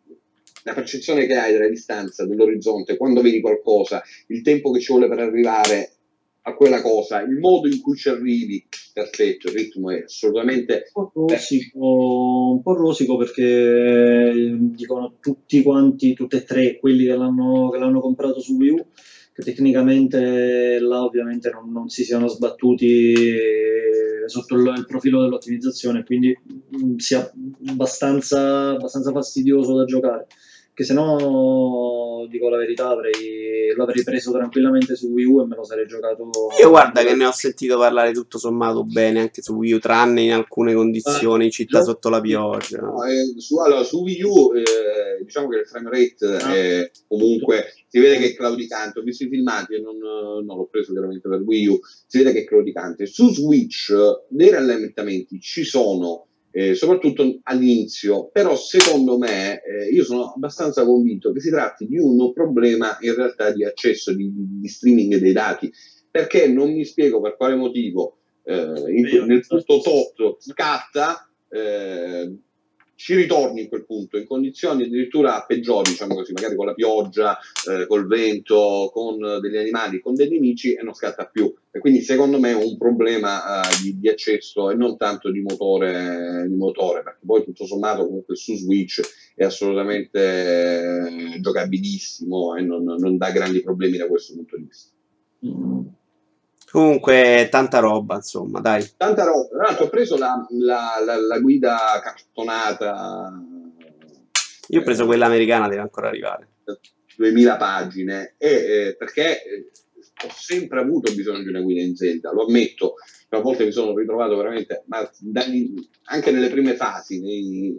[0.65, 5.09] la percezione che hai della distanza, dell'orizzonte, quando vedi qualcosa, il tempo che ci vuole
[5.09, 5.93] per arrivare
[6.43, 11.11] a quella cosa, il modo in cui ci arrivi, perfetto, il ritmo è assolutamente un
[11.11, 17.17] po' rosico, un po' rosico perché eh, dicono tutti quanti, tutti e tre quelli che
[17.17, 18.87] l'hanno, che l'hanno comprato su Wii U,
[19.39, 26.03] che tecnicamente là ovviamente non, non si siano sbattuti eh, sotto il, il profilo dell'ottimizzazione,
[26.03, 27.31] quindi mh, sia
[27.69, 30.27] abbastanza, abbastanza fastidioso da giocare.
[30.79, 35.57] Che se no, dico la verità, avrei, l'avrei preso tranquillamente su Wii U e me
[35.57, 36.31] lo sarei giocato.
[36.61, 40.23] Io guarda che ne ho sentito parlare tutto sommato bene anche su Wii U, tranne
[40.23, 42.81] in alcune condizioni, in città sotto la pioggia.
[42.81, 46.55] No, eh, su, allora, su Wii U eh, diciamo che il frame rate ah.
[46.55, 49.01] è comunque si vede che è claudicante.
[49.01, 51.81] Ho visto i filmati e non, non, l'ho preso chiaramente per Wii U.
[52.07, 53.07] Si vede che è claudicante.
[53.07, 53.93] Su Switch
[54.29, 56.28] dei rallentamenti ci sono
[56.59, 61.99] eh, soprattutto all'inizio, però secondo me eh, io sono abbastanza convinto che si tratti di
[61.99, 65.73] un problema in realtà di accesso, di, di streaming dei dati,
[66.11, 68.55] perché non mi spiego per quale motivo eh,
[68.89, 72.37] in, nel punto tot scatta, eh,
[72.99, 77.39] ci ritorni in quel punto in condizioni addirittura peggiori, diciamo così, magari con la pioggia,
[77.71, 81.55] eh, col vento, con degli animali, con dei nemici e non scatta più.
[81.71, 85.41] E quindi secondo me è un problema uh, di, di, accesso e non tanto di
[85.41, 89.01] motore, di motore, perché poi tutto sommato comunque su Switch
[89.37, 94.91] è assolutamente eh, giocabilissimo e non, non, dà grandi problemi da questo punto di vista.
[95.47, 95.87] Mm.
[96.71, 98.87] Comunque, tanta roba, insomma, dai.
[98.97, 99.49] Tanta roba.
[99.49, 103.43] Tra l'altro, ho preso la, la, la, la guida cartonata.
[104.69, 106.49] Io ho preso quella americana, deve ancora arrivare.
[107.17, 109.71] 2000 pagine, e, eh, perché eh,
[110.25, 112.95] ho sempre avuto bisogno di una guida in Zelda, lo ammetto.
[113.31, 115.11] A volte mi sono ritrovato veramente, ma
[116.05, 117.77] anche nelle prime fasi, nei,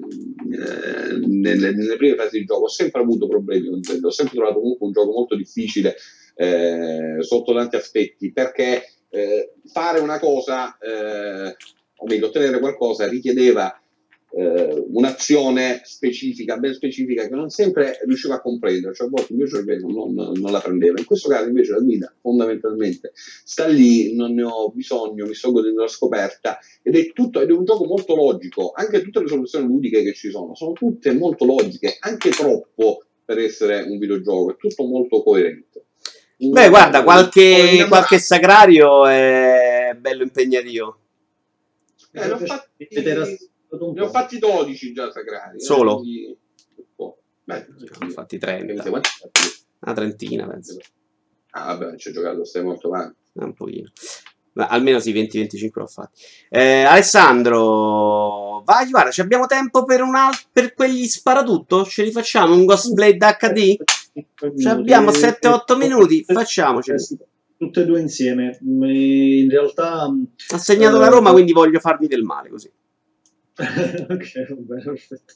[0.51, 4.07] eh, nelle, nelle, prime fasi di gioco, ho sempre avuto problemi con Zelda.
[4.07, 5.95] Ho sempre trovato comunque un gioco molto difficile
[6.39, 11.53] eh, sotto tanti aspetti, perché eh, fare una cosa, eh,
[11.97, 13.77] o meglio, ottenere qualcosa richiedeva
[14.31, 19.39] eh, un'azione specifica, ben specifica, che non sempre riuscivo a comprendere, cioè a volte il
[19.39, 20.97] mio cervello non, non, la prendeva.
[20.97, 23.11] In questo caso invece la guida fondamentalmente
[23.43, 27.49] sta lì, non ne ho bisogno, mi sto godendo la scoperta ed è tutto, ed
[27.49, 31.11] è un gioco molto logico, anche tutte le soluzioni ludiche che ci sono, sono tutte
[31.11, 35.68] molto logiche, anche troppo per essere un videogioco, è tutto molto coerente.
[36.41, 40.97] Beh, guarda, qualche, qualche sacrario è bello impegnativo.
[42.11, 45.57] Eh, ne, ho fatti, ne ho fatti 12 già sacrari.
[45.57, 45.91] Eh, Solo?
[45.91, 46.37] Eh, quindi...
[47.43, 47.65] Beh,
[47.99, 48.89] ne ho fatti 30.
[49.81, 50.77] Una trentina, penso.
[51.51, 53.17] Ah, vabbè, ci ho giocato, stai molto avanti.
[53.37, 53.89] Eh, un pochino.
[54.53, 56.21] Beh, almeno sì, 20-25 l'ho fatti.
[56.49, 61.83] Eh, Alessandro, vai, guarda, abbiamo tempo per, un alt- per quegli sparatutto?
[61.85, 62.53] Ce li facciamo?
[62.53, 63.75] Un Ghostblade HD?
[64.36, 66.93] Cioè abbiamo 7-8 minuti, facciamoci.
[67.57, 68.57] Tutte e due insieme.
[68.62, 70.07] In realtà...
[70.53, 72.72] Ha segnato la Roma, quindi voglio farvi del male così.
[73.60, 75.34] ok, va bene, perfetto.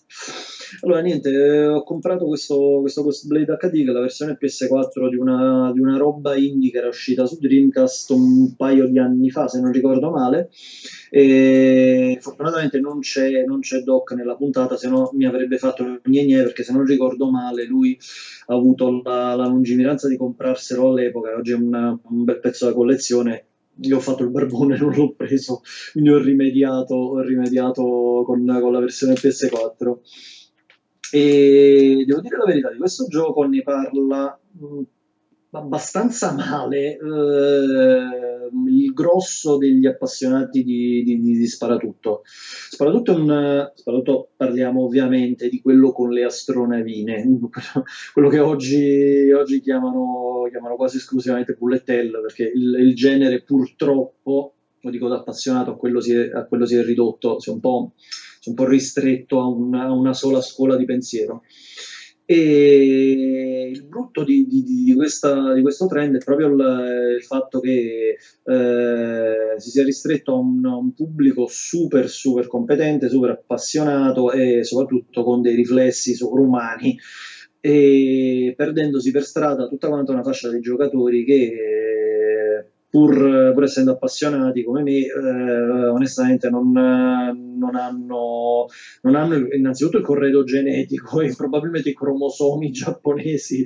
[0.81, 5.15] Allora, niente, eh, ho comprato questo, questo Ghostblade HD, che è la versione PS4 di
[5.15, 9.47] una, di una roba indie che era uscita su Dreamcast un paio di anni fa,
[9.47, 10.49] se non ricordo male.
[11.09, 16.41] E fortunatamente non c'è, non c'è Doc nella puntata, se no mi avrebbe fatto gne
[16.43, 17.97] perché se non ricordo male lui
[18.47, 22.73] ha avuto la, la lungimiranza di comprarselo all'epoca, oggi è una, un bel pezzo da
[22.73, 23.45] collezione
[23.81, 25.61] io ho fatto il barbone, non l'ho preso,
[25.91, 29.97] quindi ho rimediato, ho rimediato con, con, la versione PS4.
[31.15, 34.81] E devo dire la verità, di questo gioco ne parla mh,
[35.51, 42.23] abbastanza male eh, il grosso degli appassionati di, di, di, di Sparatutto.
[42.25, 43.71] Sparatutto un...
[43.75, 47.29] Sparatutto parliamo ovviamente di quello con le astronavine,
[48.11, 54.55] quello che oggi, oggi chiamano, chiamano, quasi esclusivamente bullet hell, perché il, il genere purtroppo,
[54.79, 57.53] lo dico da appassionato, a quello si è, a quello si è ridotto, si è
[57.53, 57.91] un po',
[58.45, 61.43] un po ristretto a una, una sola scuola di pensiero.
[62.25, 67.59] E il brutto di, di, di, questa, di, questo trend è proprio il, il fatto
[67.59, 74.31] che eh, si sia ristretto a un, a un, pubblico super super competente, super appassionato
[74.31, 76.97] e soprattutto con dei riflessi sovrumani
[77.59, 82.12] perdendosi per strada tutta quanta una fascia di giocatori che
[82.93, 88.67] pur, pur essendo appassionati come me, eh, onestamente non, non, hanno,
[89.01, 93.65] non, hanno, innanzitutto il corredo genetico e probabilmente i cromosomi giapponesi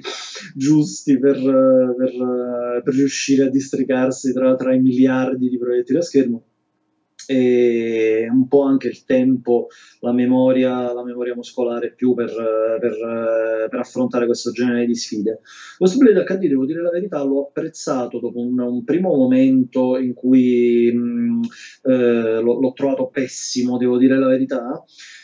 [0.55, 6.43] giusti per, per, per riuscire a districarsi tra, tra i miliardi di proiettili a schermo
[7.27, 9.67] e un po' anche il tempo,
[9.99, 12.33] la memoria, la memoria muscolare più per,
[12.79, 15.41] per, per, affrontare questo genere di sfide.
[15.77, 20.13] Questo Blade HD, devo dire la verità, l'ho apprezzato dopo un, un primo momento in
[20.13, 21.41] cui mh,
[21.83, 24.83] eh, l'ho, l'ho trovato pessimo, devo dire la verità.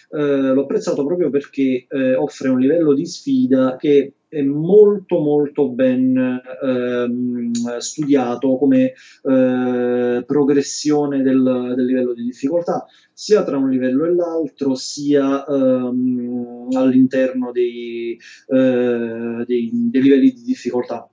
[0.09, 5.69] Eh, l'ho apprezzato proprio perché eh, offre un livello di sfida che è molto molto
[5.69, 14.05] ben ehm, studiato come eh, progressione del, del, livello di difficoltà, sia tra un livello
[14.05, 18.17] e l'altro, sia ehm, all'interno dei,
[18.47, 21.07] eh, dei, dei livelli di difficoltà.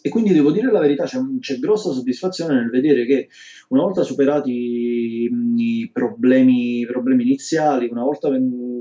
[0.00, 3.28] E quindi devo dire la verità, c'è, c'è, grossa soddisfazione nel vedere che
[3.68, 8.28] una volta superati i problemi, problemi iniziali, una volta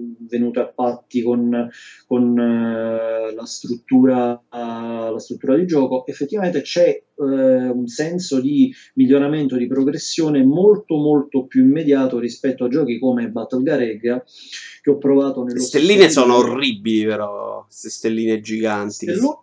[0.07, 1.69] ven, venuti a patti con,
[2.05, 8.73] con uh, la, struttura, uh, la, struttura, di gioco, effettivamente c'è uh, un senso di
[8.95, 14.23] miglioramento, di progressione molto molto più immediato rispetto a giochi come Battle Garegga
[14.81, 18.93] che ho provato nello Le stelline sono orribili però, queste stelline giganti.
[18.93, 19.41] Stello-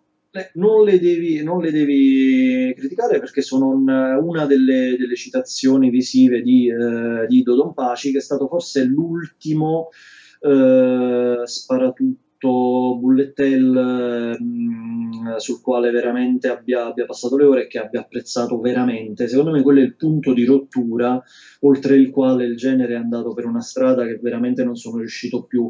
[0.55, 6.43] non le, devi, non le devi criticare perché sono una, una delle, delle, citazioni visive
[6.43, 9.91] di, eh, di Dodon Paci, che è stato forse l'ultimo
[10.45, 18.01] eh, sparatutto bullet mh, sul quale veramente abbia, abbia, passato le ore e che abbia
[18.01, 19.27] apprezzato veramente.
[19.27, 21.23] Secondo me quello è il punto di rottura
[21.61, 25.45] oltre il quale il genere è andato per una strada che veramente non sono riuscito
[25.45, 25.63] più,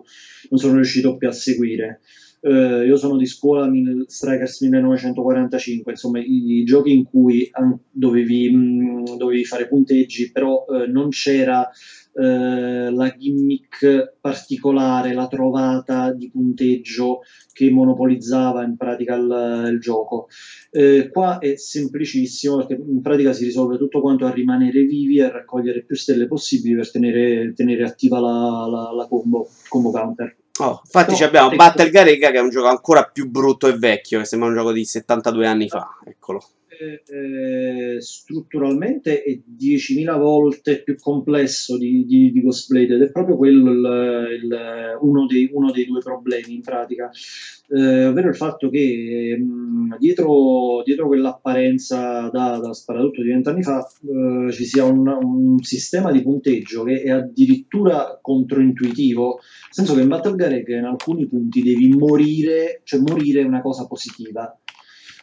[0.50, 2.00] non sono riuscito più a seguire.
[2.46, 7.78] Eh, io sono di scuola mil, Strikers 1945, insomma i, i giochi in cui an-
[7.90, 11.66] dovevi, mh, dovevi, fare punteggi, però eh, non c'era
[12.12, 17.20] eh, la gimmick particolare, la trovata di punteggio
[17.50, 20.26] che monopolizzava in pratica il, il gioco.
[20.70, 25.22] Eh, qua è semplicissimo perché in pratica si risolve tutto quanto a rimanere vivi e
[25.22, 30.36] a raccogliere più stelle possibili per tenere, tenere attiva la, la, la combo, combo counter.
[30.60, 34.20] Oh, infatti no, abbiamo Battle Garega che è un gioco ancora più brutto e vecchio,
[34.20, 36.44] che sembra un gioco di 72 anni fa, eccolo.
[36.80, 43.36] Eh, eh, strutturalmente è 10.000 volte più complesso di, di, di Ghostblade ed è proprio
[43.36, 47.10] quello il, il, uno, dei, uno, dei, due problemi in pratica,
[47.68, 53.62] eh, ovvero il fatto che mh, mm, dietro, dietro, quell'apparenza da, da sparatutto di vent'anni
[53.62, 59.94] fa eh, ci sia un, un, sistema di punteggio che è addirittura controintuitivo, nel senso
[59.94, 64.58] che in Battle Gareg in alcuni punti devi morire, cioè morire è una cosa positiva.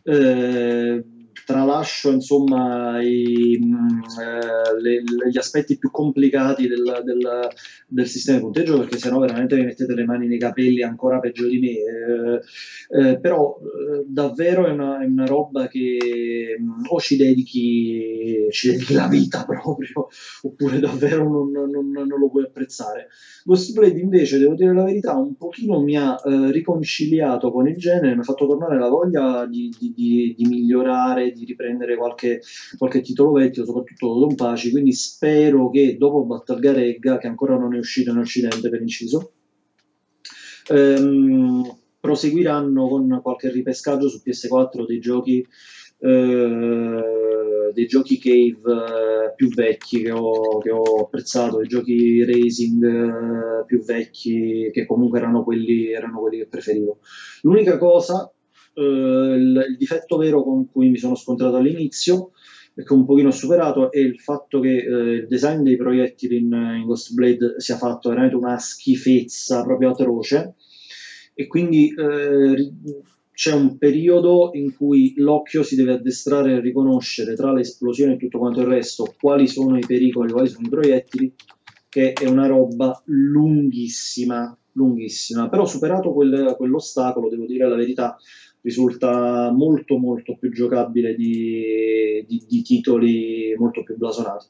[0.04, 1.04] Eh,
[1.46, 7.50] tralascio insomma i, mm, eh, le, gli aspetti più complicati del, del,
[7.88, 11.48] del, sistema di punteggio perché sennò veramente vi mettete le mani nei capelli ancora peggio
[11.48, 11.70] di me.
[11.70, 17.18] Eh, eh, però eh, davvero è una, è una, roba che mh, mm, o ci
[17.18, 20.08] dedichi, ci dedichi la vita proprio
[20.42, 23.08] oppure davvero non, non, non lo puoi apprezzare.
[23.44, 28.14] Ghostblade invece devo dire la verità un pochino mi ha eh, riconciliato con il genere
[28.14, 32.42] mi ha fatto tornare la voglia di, di, di, di migliorare di riprendere qualche,
[32.78, 37.76] qualche titolo vecchio, soprattutto Don Paci, quindi spero che dopo Battle Garegga, che ancora non
[37.76, 39.32] è uscito in Occidente per inciso,
[40.70, 45.46] ehm, proseguiranno con qualche ripescaggio su PS4 dei giochi
[46.04, 52.84] eh, dei giochi cave eh, più vecchi che ho, che ho, apprezzato, dei giochi racing
[52.84, 57.00] eh, più vecchi che comunque erano quelli, erano quelli che preferivo.
[57.42, 58.32] L'unica cosa
[58.74, 62.32] eh, il, difetto vero con cui mi sono scontrato all'inizio
[62.74, 66.38] e che un pochino ho superato è il fatto che eh, il design dei proiettili
[66.38, 70.56] in, in Ghost Blade sia fatto veramente una schifezza proprio atroce
[71.34, 72.72] e quindi eh,
[73.42, 78.18] c'è un periodo in cui l'occhio si deve addestrare a riconoscere tra le esplosioni e
[78.18, 81.34] tutto quanto il resto quali sono i pericoli, quali sono i proiettili,
[81.90, 85.50] che è una roba lunghissima, lunghissima.
[85.50, 88.16] Però superato quel, quell'ostacolo, devo dire la verità,
[88.62, 94.46] risulta molto molto più giocabile di, di, di titoli molto più blasonati.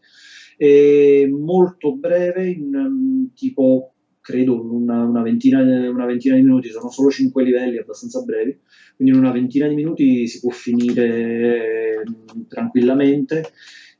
[0.57, 7.09] E molto breve, in tipo credo una, una, ventina, una, ventina, di minuti, sono solo
[7.09, 8.59] 5 livelli abbastanza brevi,
[8.95, 13.51] quindi in una ventina di minuti si può finire mm, tranquillamente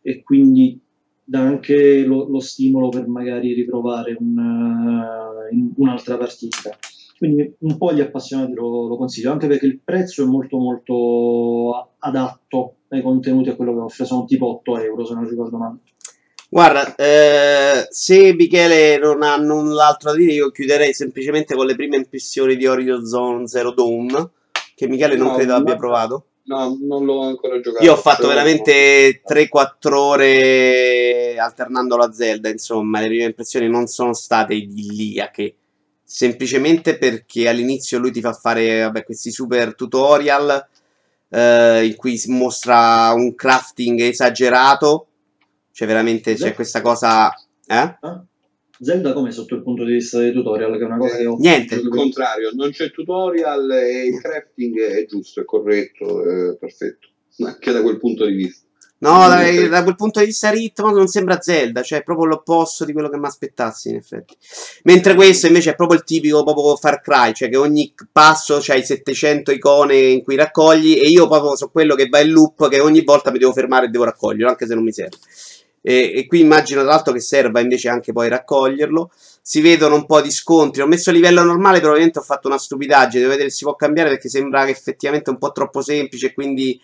[0.01, 0.80] e quindi
[1.24, 6.78] dà anche lo, lo stimolo per magari riprovare un, uh, un'altra partita.
[7.22, 11.94] Quindi un po' gli appassionati lo, lo, consiglio, anche perché il prezzo è molto molto
[12.00, 15.78] adatto ai contenuti a quello che offre, sono tipo 8 euro se non ricordo male.
[16.50, 21.98] Guarda, eh, se Michele non ha null'altro da dire, io chiuderei semplicemente con le prime
[21.98, 24.32] impressioni di Horizon Zero Dawn,
[24.74, 26.26] che Michele non no, credo abbia provato.
[26.46, 27.86] No, non l'ho ancora giocato.
[27.86, 34.14] Io ho fatto veramente 3-4 ore alternando la Zelda, insomma, le prime impressioni non sono
[34.14, 35.58] state idilliache
[36.12, 40.68] semplicemente perché all'inizio lui ti fa fare vabbè, questi super tutorial
[41.30, 45.07] eh, in cui si mostra un crafting esagerato,
[45.72, 47.32] cioè veramente c'è questa cosa...
[47.66, 47.97] Eh?
[48.01, 48.26] Ah?
[48.78, 51.38] Zelda come sotto il punto di vista dei tutorial, che è una cosa che ho...
[51.38, 51.76] Niente.
[51.76, 57.07] Il contrario, non c'è tutorial e il crafting è giusto, è corretto, è perfetto.
[57.45, 58.68] Anche da quel punto di vista.
[59.02, 62.86] No, da, da, quel punto di vista ritmo non sembra Zelda, cioè è proprio l'opposto
[62.86, 64.38] di quello che mi aspettassi in effetti.
[64.84, 68.84] Mentre questo invece è proprio il tipico proprio Far Cry, cioè che ogni passo c'hai
[68.84, 72.80] 700 icone in cui raccogli e io proprio so quello che va in loop che
[72.80, 75.18] ogni volta mi devo fermare e devo raccoglierlo, anche se non mi serve.
[75.82, 79.10] E, e qui immagino tra l'altro che serva invece anche poi raccoglierlo.
[79.41, 80.84] Si vedono un po' di scontri.
[80.84, 83.22] Ho messo a livello normale, probabilmente ho fatto una stupidaggine.
[83.22, 86.36] Devo vedere se si può cambiare perché sembra che effettivamente è un po' troppo semplice,
[86.36, 86.80] quindi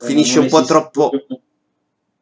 [0.00, 1.10] eh, finisce un po' troppo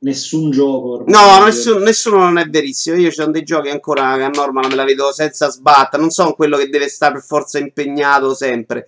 [0.00, 1.04] nessun gioco.
[1.06, 2.96] No, nessuno, nessuno, non è verissimo.
[2.96, 5.98] Io ci sono dei giochi ancora che a norma me la vedo senza sbatta.
[5.98, 8.86] Non sono quello che deve stare per forza impegnato sempre.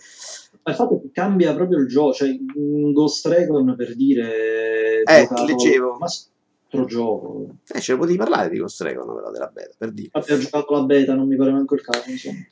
[0.62, 2.12] Ma il fatto che cambia proprio il gioco.
[2.12, 2.36] Cioè,
[2.92, 5.02] Ghost Recon per dire.
[5.04, 5.96] Eh, giocato, leggevo.
[5.98, 6.06] Ma
[6.71, 7.47] altro gioco.
[7.73, 10.11] Eh, ce ne potevi parlare di Ghost Recon però della beta, per dire.
[10.12, 12.03] Infatti ho giocato la beta, non mi pare manco il caso,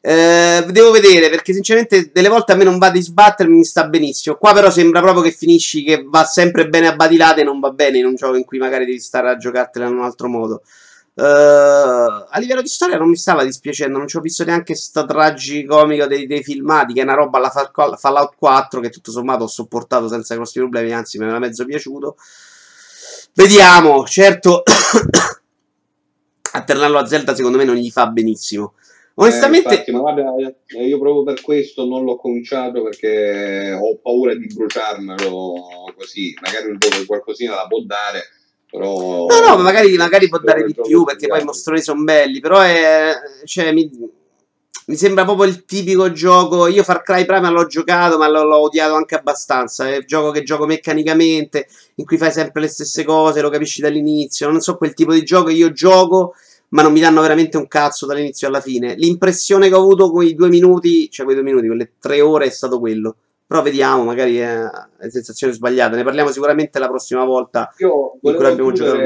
[0.01, 3.87] eh, devo vedere, perché sinceramente delle volte a me non va di sbattermi, mi sta
[3.87, 4.37] benissimo.
[4.37, 7.71] Qua però sembra proprio che finisci che va sempre bene a badilate e non va
[7.71, 10.63] bene in un gioco in cui magari devi stare a giocartela in un altro modo.
[11.17, 15.07] Uh, a livello di storia non mi stava dispiacendo, non ci ho visto neanche sta
[15.07, 19.47] tragicomico dei, dei filmati, che è una roba alla Fallout 4 che tutto sommato ho
[19.47, 22.17] sopportato senza grossi problemi, anzi mi era mezzo piaciuto.
[23.37, 24.63] Vediamo, certo
[26.53, 28.73] alternarlo a Zelda secondo me non gli fa benissimo.
[29.17, 30.35] Onestamente, eh, infatti, ma guarda,
[30.69, 36.35] eh, io proprio per questo non l'ho cominciato perché ho paura di bruciarmelo così.
[36.41, 38.23] Magari un gioco qualcosina la può dare,
[38.71, 39.27] però.
[39.27, 42.41] No, no, magari, magari può dare di più perché poi i mostroni sono belli.
[42.41, 43.13] Però è.
[43.45, 43.91] Cioè, mi,
[44.87, 46.67] mi sembra proprio il tipico gioco.
[46.69, 49.89] Io Far Cry Prima l'ho giocato, ma l'ho, l'ho odiato anche abbastanza.
[49.89, 51.67] È un gioco che gioco meccanicamente,
[51.97, 54.49] in cui fai sempre le stesse cose, lo capisci dall'inizio.
[54.49, 56.35] Non so quel tipo di gioco io gioco,
[56.69, 58.95] ma non mi danno veramente un cazzo dall'inizio alla fine.
[58.95, 62.51] L'impressione che ho avuto quei due minuti, cioè quei due minuti, quelle tre ore, è
[62.51, 63.17] stato quello.
[63.45, 64.61] Però vediamo, magari è,
[64.99, 65.97] è sensazione sbagliata.
[65.97, 67.73] Ne parliamo sicuramente la prossima volta.
[67.79, 68.99] Io in cui abbiamo giocato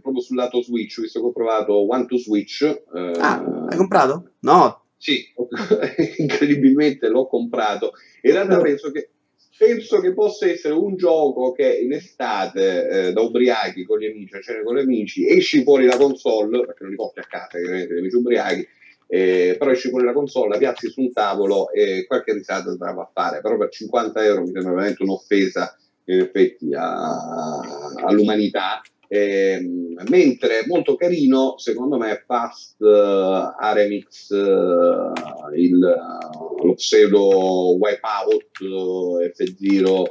[0.00, 2.62] proprio sul lato Switch, visto che ho provato One to Switch.
[2.62, 4.30] Eh, ah, hai comprato?
[4.40, 5.22] No, sì,
[6.16, 7.92] incredibilmente l'ho comprato.
[8.22, 9.10] In realtà penso che,
[9.58, 14.34] penso che possa essere un gioco che in estate, eh, da ubriachi con gli amici,
[14.34, 17.58] a cena con gli amici, esci fuori la console, perché non li porti a casa,
[17.58, 18.68] chiaramente, gli amici ubriachi,
[19.06, 22.94] eh, però esci fuori la console, la piazzi su un tavolo e qualche risata la
[22.94, 25.76] fa fare, però per 50 euro mi sembra veramente un'offesa
[26.06, 27.60] in effetti a,
[28.06, 35.12] all'umanità mentre molto carino, secondo me, Fast uh, Aremix, uh,
[35.54, 40.04] il, uh, lo pseudo Wipeout uh, F0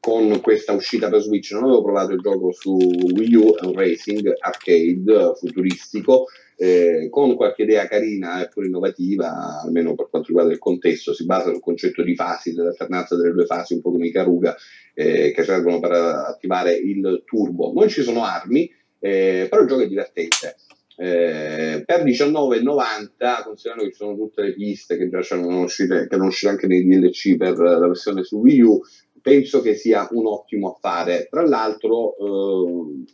[0.00, 1.52] con questa uscita per Switch.
[1.52, 6.26] Non avevo provato il gioco su Wii U, è un racing arcade futuristico
[6.56, 11.24] eh, con qualche idea carina e pure innovativa, almeno per quanto riguarda il contesto, si
[11.24, 14.54] basa sul concetto di fasi, dell'alternanza delle due fasi, un po' come i Karuga,
[14.94, 17.72] eh, che servono per attivare il turbo.
[17.72, 20.56] Non ci sono armi, eh, però il gioco è divertente.
[20.96, 26.14] Eh, per 19,90 considerando che ci sono tutte le piste che già sono uscite, che
[26.14, 28.80] erano uscite anche nei DLC per la versione su Wii U,
[29.20, 31.26] penso che sia un ottimo affare.
[31.28, 33.04] Tra l'altro, eh,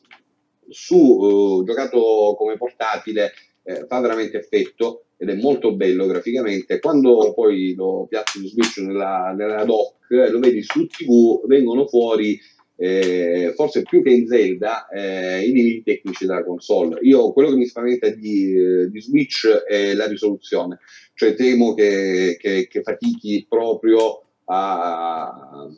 [0.70, 6.78] su uh, giocato come portatile eh, fa veramente effetto ed è molto bello graficamente.
[6.78, 11.86] Quando poi lo piazzi su Switch nella, nella dock, eh, lo vedi su TV, vengono
[11.86, 12.40] fuori
[12.76, 16.98] eh, forse più che in Zelda eh, i limiti tecnici della console.
[17.02, 20.78] Io quello che mi spaventa di, eh, di Switch è la risoluzione,
[21.14, 25.68] cioè temo che, che, che fatichi proprio a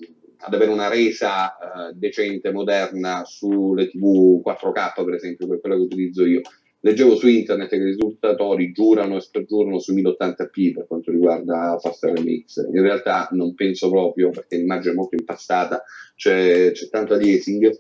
[0.45, 5.83] ad avere una resa uh, decente, moderna sulle TV 4K, per esempio, per quella che
[5.83, 6.41] utilizzo io.
[6.85, 12.03] Leggevo su internet che i risultatori giurano e spergiurano su 1080p per quanto riguarda Fast
[12.03, 12.57] Remix.
[12.57, 15.85] In realtà non penso proprio, perché l'immagine è molto impastata,
[16.17, 17.71] c'è, c'è tanto aliasing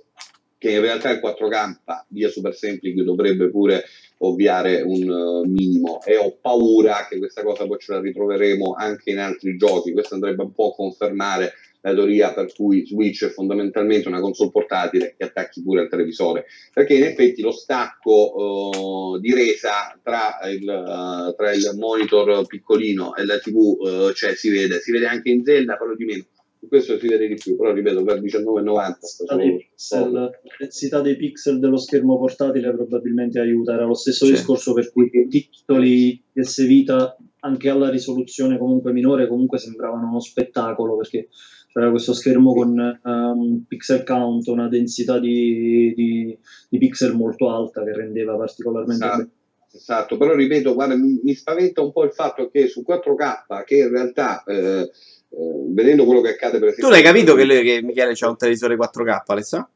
[0.56, 3.82] che in realtà il 4K via Super Sampling dovrebbe pure
[4.18, 9.10] ovviare un uh, minimo e ho paura che questa cosa poi ce la ritroveremo anche
[9.10, 9.92] in altri giochi.
[9.92, 14.50] Questo andrebbe un po' a confermare la teoria per cui Switch è fondamentalmente una console
[14.50, 20.38] portatile che attacchi pure al televisore, perché in effetti lo stacco uh, di resa tra
[20.48, 25.06] il, uh, tra il, monitor piccolino e la TV uh, cioè, si vede, si vede
[25.06, 26.24] anche in Zelda, però di meno.
[26.68, 32.16] Questo si vede di più, però ripeto, per 19,90 la densità dei pixel dello schermo
[32.18, 33.74] portatile probabilmente aiuta.
[33.74, 34.30] Era lo stesso sì.
[34.30, 40.20] discorso per cui i titoli PS Vita, anche alla risoluzione comunque minore, comunque sembravano uno
[40.20, 41.28] spettacolo perché
[41.72, 47.82] c'era questo schermo con um, pixel count, una densità di, di, di, pixel molto alta
[47.82, 49.28] che rendeva particolarmente esatto,
[49.72, 50.16] esatto.
[50.18, 53.90] però ripeto, guarda, mi, mi, spaventa un po' il fatto che su 4K, che in
[53.90, 54.42] realtà...
[54.44, 54.90] Eh,
[55.34, 56.88] eh, vedendo quello che accade per esempio...
[56.88, 59.66] Tu l'hai capito che, lui, che Michele c'ha un televisore 4K, Alessà?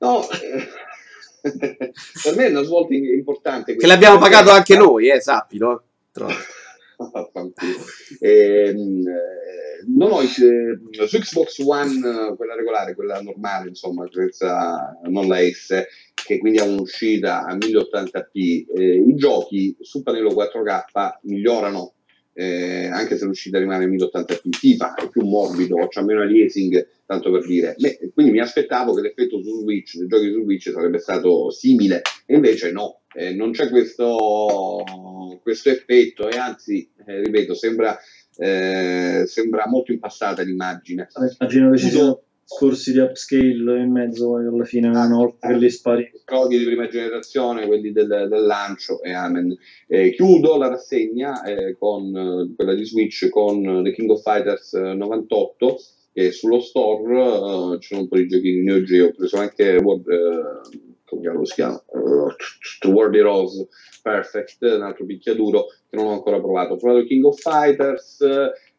[0.00, 0.20] No,
[1.40, 3.76] per me è una svolta importante.
[3.76, 5.84] Che l'abbiamo pagato anche noi, eh, sappilo.
[6.14, 6.26] eh,
[9.86, 10.28] non ho eh,
[11.06, 15.82] su Xbox One, quella regolare, quella normale, insomma, senza, non la S,
[16.14, 21.93] che quindi ha un'uscita a 1080p, eh, i giochi su pannello 4K migliorano
[22.34, 27.46] eh, anche se l'uscita rimane 1080p, FIFA è più morbido, c'ha meno aliasing, tanto per
[27.46, 27.74] dire.
[27.78, 32.02] Beh, quindi mi aspettavo che l'effetto su Switch, dei giochi su Switch sarebbe stato simile,
[32.26, 34.82] e invece no, eh, non c'è questo,
[35.42, 37.96] questo, effetto e anzi, eh, ripeto, sembra,
[38.36, 41.06] eh, sembra molto impastata l'immagine.
[41.38, 45.56] Immagino che ci siano corsi di upscale in mezzo alla fine una ah, volta che
[45.56, 46.10] li spari.
[46.24, 49.56] codi di prima generazione quelli del, del lancio e amen.
[49.86, 54.72] Eh, chiudo la rassegna eh, con eh, quella di Switch con The King of Fighters
[54.72, 55.76] 98
[56.12, 59.08] e sullo store ci sono un po' di giochi di Neo Geo.
[59.08, 61.82] Ho preso anche World, uh, come si chiama?
[61.88, 63.66] Uh, World Heroes
[64.00, 66.74] Perfect un altro picchiaduro che non ho ancora provato.
[66.74, 68.18] Ho provato King of Fighters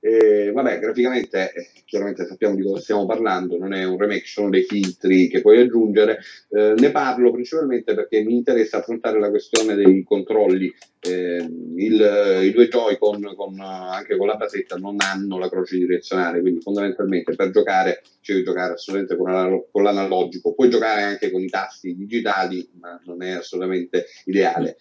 [0.08, 4.52] e, vabbè, graficamente, eh, chiaramente sappiamo di cosa stiamo parlando, non è un remake, sono
[4.52, 6.20] dei filtri che puoi aggiungere.
[6.52, 10.72] Eh, ne parlo principalmente perché mi interessa affrontare la questione dei controlli.
[11.00, 11.38] Eh,
[11.78, 16.62] il, I due Joy-Con, con, anche con la basetta, non hanno la croce direzionale, quindi
[16.62, 19.18] fondamentalmente per giocare ci devi giocare assolutamente
[19.72, 20.54] con, l'analogico.
[20.54, 24.78] Puoi giocare anche con i tasti digitali, ma non è assolutamente ideale.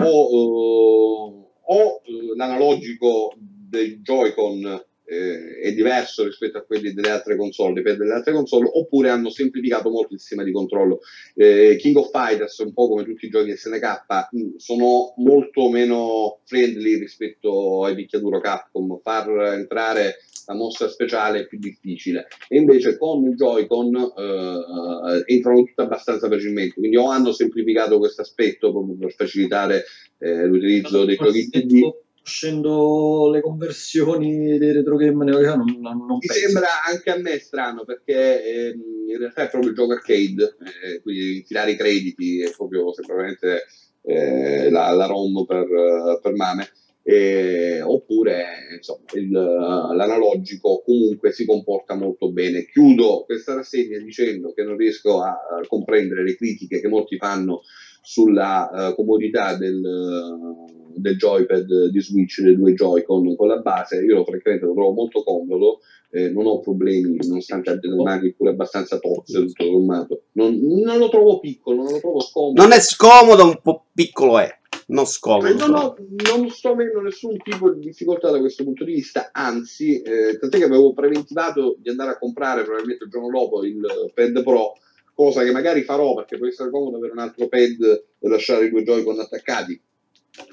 [0.00, 2.00] o, o
[2.34, 3.36] l'analogico
[3.68, 8.70] dei Joy-Con eh, è diverso rispetto a quelli delle altre console, per delle altre console,
[8.72, 11.00] oppure hanno semplificato molto il sistema di controllo.
[11.34, 16.40] Eh, King of Fighters, un po' come tutti i giochi SNK, mh, sono molto meno
[16.44, 18.98] friendly rispetto ai picchiaduro Capcom.
[19.02, 22.26] Far entrare la mossa speciale è più difficile.
[22.48, 26.74] E invece con il Joy-Con eh, entrano tutte abbastanza facilmente.
[26.74, 29.84] Quindi o hanno semplificato questo aspetto proprio per facilitare
[30.18, 35.42] eh, l'utilizzo dei giochi PD conoscendo le conversioni dei retro game non,
[35.78, 36.46] non, non Mi penso.
[36.46, 41.02] sembra anche a me strano perché ehm, in realtà è proprio il gioco arcade, eh,
[41.02, 43.64] quindi infilare i crediti è proprio semplicemente
[44.02, 46.70] eh, la, la, ROM per, per mame.
[47.06, 48.46] Eh, oppure
[48.76, 52.64] insomma, il, l'analogico comunque si comporta molto bene.
[52.64, 55.36] Chiudo questa rassegna dicendo che non riesco a
[55.68, 57.60] comprendere le critiche che molti fanno
[58.04, 64.04] sulla uh, comodità del, uh, del, joypad di Switch, dei due Joy-Con con la base,
[64.04, 65.80] io francamente lo trovo molto comodo,
[66.10, 70.24] eh, non ho problemi, nonostante abbia le mani pure abbastanza tozze, tutto sommato.
[70.32, 72.60] Non, non, lo trovo piccolo, non lo trovo scomodo.
[72.60, 74.48] Non è scomodo, un po' piccolo è.
[74.88, 75.66] Non scomodo.
[75.66, 75.96] Non, ho,
[76.30, 80.58] non sto avendo nessun tipo di difficoltà da questo punto di vista, anzi, eh, tant'è
[80.58, 83.80] che avevo preventivato di andare a comprare probabilmente il giorno dopo il
[84.12, 84.74] Pad Pro
[85.14, 88.70] cosa che magari farò perché può essere comodo avere un altro pad e lasciare i
[88.70, 89.80] due Joy-Con attaccati.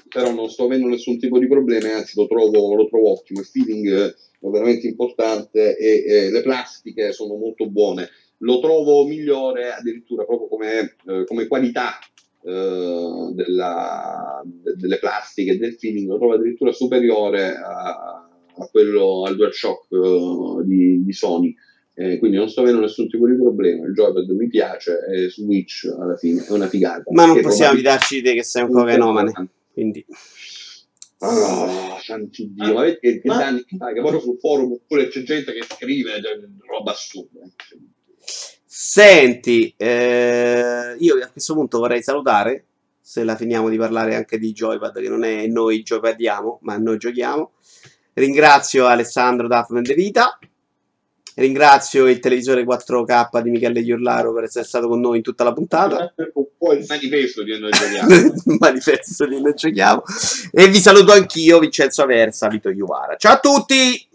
[0.08, 3.40] Però non sto avendo nessun tipo di problema anzi lo trovo, lo trovo ottimo.
[3.40, 8.08] Il feeling è veramente importante e, e, le plastiche sono molto buone.
[8.38, 11.98] Lo trovo migliore addirittura proprio come, eh, come qualità
[12.44, 19.36] eh, della, de, delle plastiche del feeling lo trovo addirittura superiore a, a quello al
[19.36, 21.54] DualShock uh, di, di Sony
[22.02, 23.86] eh, quindi non sto avendo nessun tipo di problema.
[23.86, 27.04] Il joypad mi piace e Switch alla fine è una figata.
[27.10, 29.32] Ma non possiamo fidarci di te che sei un cocanomane.
[29.72, 30.04] Quindi.
[31.18, 33.94] Oh, santi Dio, ma che, che danni che fai?
[33.94, 36.20] Che poi sul forum oppure c'è gente che scrive
[36.66, 37.40] roba assurda.
[38.64, 42.64] Senti, eh, io a questo punto vorrei salutare,
[43.00, 46.98] se la finiamo di parlare anche di Joypad, che non è noi joypadiamo, ma noi
[46.98, 47.52] giochiamo.
[48.14, 50.36] Ringrazio Alessandro Daffman De Vita.
[51.34, 55.52] Ringrazio il televisore 4K di Michele Iorlaro per essere stato con noi in tutta la
[55.52, 56.12] puntata.
[56.34, 58.08] Un po' il manifesto di noi giochiamo.
[58.14, 60.02] il manifesto di noi giochiamo.
[60.52, 63.16] E vi saluto anch'io, Vincenzo Aversa, Vito Iuvara.
[63.16, 64.10] Ciao a tutti!